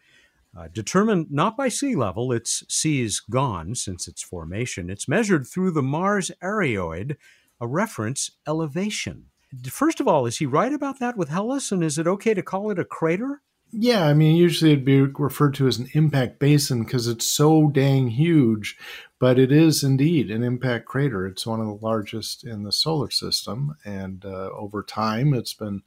[0.57, 4.89] Uh, determined not by sea level, its sea is gone since its formation.
[4.89, 7.17] It's measured through the Mars areoid,
[7.61, 9.27] a reference elevation.
[9.69, 11.73] First of all, is he right about that with Hellas?
[11.73, 13.43] And is it okay to call it a crater?
[13.73, 17.69] Yeah, I mean, usually it'd be referred to as an impact basin because it's so
[17.69, 18.79] dang huge,
[19.19, 21.27] but it is indeed an impact crater.
[21.27, 25.83] It's one of the largest in the solar system, and uh, over time, it's been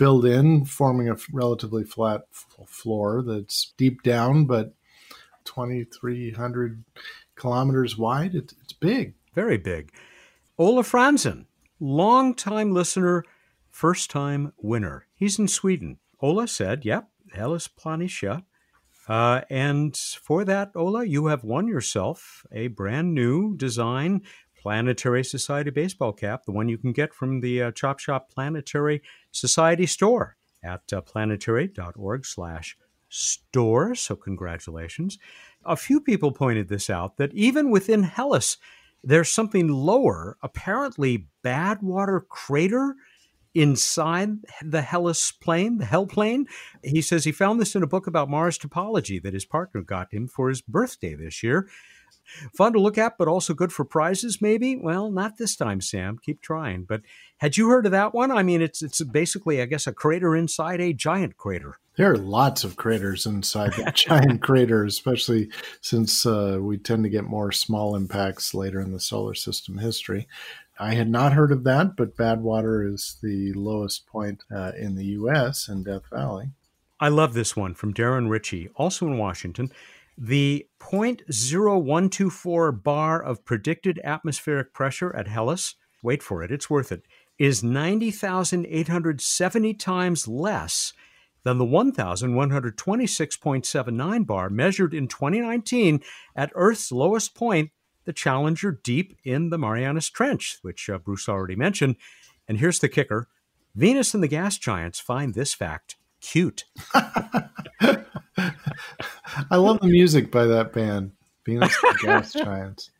[0.00, 4.72] filled in, forming a relatively flat f- floor that's deep down, but
[5.44, 6.82] 2,300
[7.36, 8.34] kilometers wide.
[8.34, 9.12] It, it's big.
[9.34, 9.92] Very big.
[10.56, 11.44] Ola Franzen,
[11.80, 13.24] long-time listener,
[13.68, 15.04] first time winner.
[15.14, 15.98] He's in Sweden.
[16.22, 18.44] Ola said, Yep, Hellas Planitia.
[19.06, 24.22] Uh, and for that, Ola, you have won yourself a brand new design
[24.56, 29.02] Planetary Society baseball cap, the one you can get from the uh, Chop Shop Planetary
[29.30, 32.76] Society store at uh, planetary.org slash
[33.08, 33.94] store.
[33.94, 35.18] So congratulations.
[35.64, 38.56] A few people pointed this out that even within Hellas,
[39.02, 42.94] there's something lower, apparently Badwater Crater
[43.54, 44.30] inside
[44.62, 46.46] the Hellas plane, the Hell plane.
[46.84, 50.12] He says he found this in a book about Mars topology that his partner got
[50.12, 51.68] him for his birthday this year.
[52.54, 54.76] Fun to look at, but also good for prizes, maybe?
[54.76, 56.18] Well, not this time, Sam.
[56.22, 56.84] Keep trying.
[56.84, 57.00] But
[57.40, 58.30] had you heard of that one?
[58.30, 61.78] I mean, it's it's basically, I guess, a crater inside a giant crater.
[61.96, 65.48] There are lots of craters inside that giant crater, especially
[65.80, 70.28] since uh, we tend to get more small impacts later in the solar system history.
[70.78, 75.06] I had not heard of that, but Badwater is the lowest point uh, in the
[75.06, 75.68] U.S.
[75.68, 76.50] in Death Valley.
[76.98, 79.70] I love this one from Darren Ritchie, also in Washington.
[80.16, 87.04] The 0.0124 bar of predicted atmospheric pressure at Hellas, wait for it, it's worth it,
[87.40, 90.92] is 90,870 times less
[91.42, 96.02] than the 1,126.79 bar measured in 2019
[96.36, 97.70] at Earth's lowest point,
[98.04, 101.96] the Challenger deep in the Marianas Trench, which uh, Bruce already mentioned.
[102.46, 103.30] And here's the kicker
[103.74, 106.66] Venus and the gas giants find this fact cute.
[106.94, 107.94] I
[109.52, 111.12] love the music by that band,
[111.46, 112.90] Venus and the Gas Giants.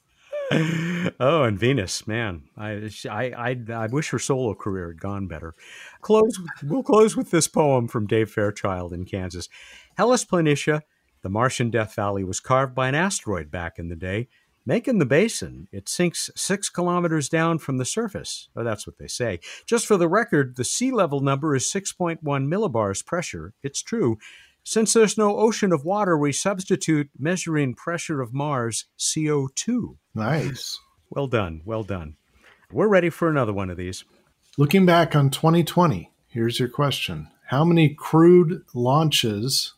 [1.21, 5.55] oh, and Venus, man, I, I, I, I, wish her solo career had gone better.
[6.01, 6.41] Close.
[6.65, 9.49] We'll close with this poem from Dave Fairchild in Kansas.
[9.97, 10.81] Hellas Planitia,
[11.23, 14.27] the Martian Death Valley, was carved by an asteroid back in the day,
[14.67, 15.69] making the basin.
[15.71, 18.49] It sinks six kilometers down from the surface.
[18.57, 19.39] Oh, that's what they say.
[19.67, 23.55] Just for the record, the sea level number is 6.1 millibars pressure.
[23.63, 24.19] It's true.
[24.71, 29.97] Since there's no ocean of water, we substitute measuring pressure of Mars CO2.
[30.15, 30.79] Nice.
[31.11, 31.63] Well done.
[31.65, 32.15] Well done.
[32.71, 34.05] We're ready for another one of these.
[34.57, 39.75] Looking back on 2020, here's your question How many crewed launches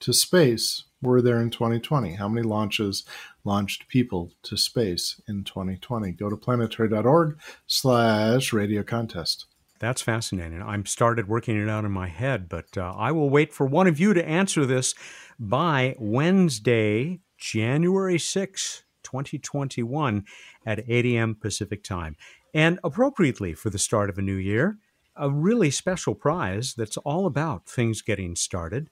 [0.00, 2.14] to space were there in 2020?
[2.14, 3.04] How many launches
[3.44, 6.12] launched people to space in 2020.
[6.12, 7.38] Go to planetary.org
[7.68, 9.46] slash radio contest.
[9.82, 10.62] That's fascinating.
[10.62, 13.88] I'm started working it out in my head, but uh, I will wait for one
[13.88, 14.94] of you to answer this
[15.40, 20.24] by Wednesday, January 6, 2021
[20.64, 21.34] at 8 a.m.
[21.34, 22.16] Pacific time.
[22.54, 24.78] And appropriately for the start of a new year,
[25.16, 28.88] a really special prize that's all about things getting started.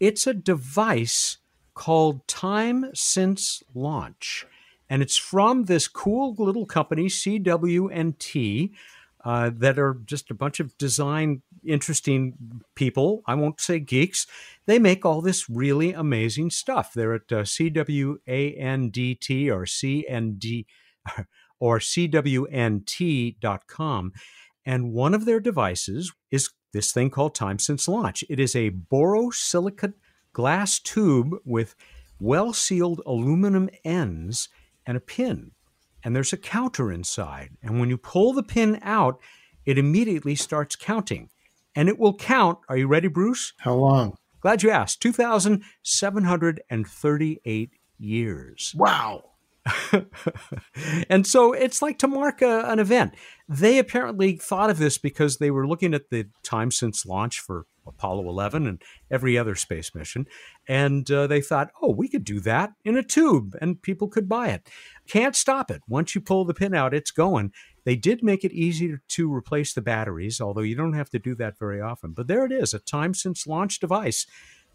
[0.00, 1.38] It's a device
[1.74, 4.44] called Time Since Launch.
[4.90, 8.72] And it's from this cool little company, CW&T,
[9.24, 12.34] uh, that are just a bunch of design interesting
[12.74, 13.22] people.
[13.26, 14.26] I won't say geeks.
[14.66, 16.92] They make all this really amazing stuff.
[16.92, 18.20] They're at uh, CWANDT
[19.48, 20.66] or CND
[21.60, 22.42] or CWNT.com.
[24.64, 28.24] And one of their devices is this thing called Time Since Launch.
[28.28, 29.94] It is a borosilicate
[30.32, 31.74] glass tube with
[32.18, 34.48] well sealed aluminum ends
[34.86, 35.52] and a pin.
[36.04, 37.50] And there's a counter inside.
[37.62, 39.20] And when you pull the pin out,
[39.64, 41.30] it immediately starts counting.
[41.74, 42.58] And it will count.
[42.68, 43.54] Are you ready, Bruce?
[43.58, 44.18] How long?
[44.40, 45.02] Glad you asked.
[45.02, 48.74] 2,738 years.
[48.76, 49.24] Wow.
[51.08, 53.14] and so it's like to mark a, an event.
[53.48, 57.66] They apparently thought of this because they were looking at the time since launch for
[57.86, 60.26] Apollo 11 and every other space mission.
[60.68, 64.28] And uh, they thought, oh, we could do that in a tube and people could
[64.28, 64.68] buy it.
[65.08, 65.82] Can't stop it.
[65.88, 67.52] Once you pull the pin out, it's going.
[67.84, 71.34] They did make it easy to replace the batteries, although you don't have to do
[71.36, 72.12] that very often.
[72.12, 74.26] But there it is, a time since launch device.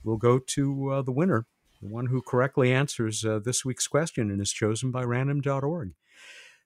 [0.03, 1.45] We'll go to uh, the winner,
[1.81, 5.93] the one who correctly answers uh, this week's question and is chosen by random.org.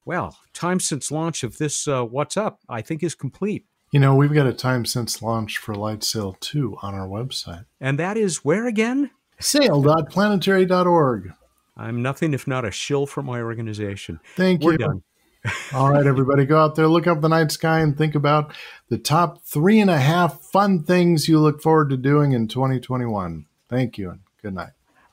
[0.04, 3.68] Well, time since launch of this uh, What's Up, I think, is complete.
[3.92, 7.66] You know, we've got a time since launch for Light Sail 2 on our website.
[7.82, 9.12] And that is where again?
[9.38, 11.34] Sail.planetary.org.
[11.76, 14.22] I'm nothing if not a shill for my organization.
[14.38, 14.78] Thank We're you.
[14.78, 15.04] done.
[15.74, 18.54] All right, everybody, go out there, look up the night sky, and think about
[18.88, 23.46] the top three and a half fun things you look forward to doing in 2021.
[23.68, 24.72] Thank you, and good night.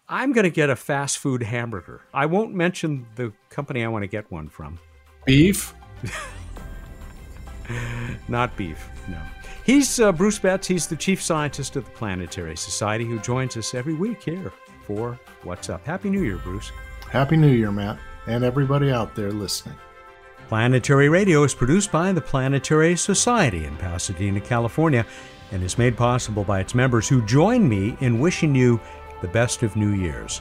[0.09, 2.03] I'm going to get a fast food hamburger.
[2.15, 4.79] I won't mention the company I want to get one from.
[5.25, 5.75] Beef?
[8.29, 9.21] Not beef, no.
[9.65, 10.67] He's uh, Bruce Betts.
[10.67, 14.53] He's the chief scientist of the Planetary Society who joins us every week here
[14.85, 15.85] for What's Up.
[15.85, 16.73] Happy New Year, Bruce.
[17.11, 19.77] Happy New Year, Matt, and everybody out there listening.
[20.49, 25.05] Planetary Radio is produced by the Planetary Society in Pasadena, California,
[25.53, 28.81] and is made possible by its members who join me in wishing you
[29.21, 30.41] the best of New Year's.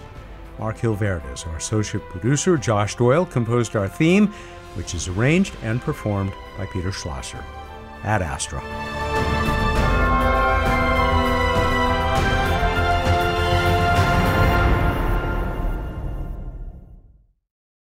[0.60, 2.58] Mark Hilverda is our associate producer.
[2.58, 4.28] Josh Doyle composed our theme,
[4.76, 7.44] which is arranged and performed by Peter Schlosser.
[8.04, 9.17] Ad Astra.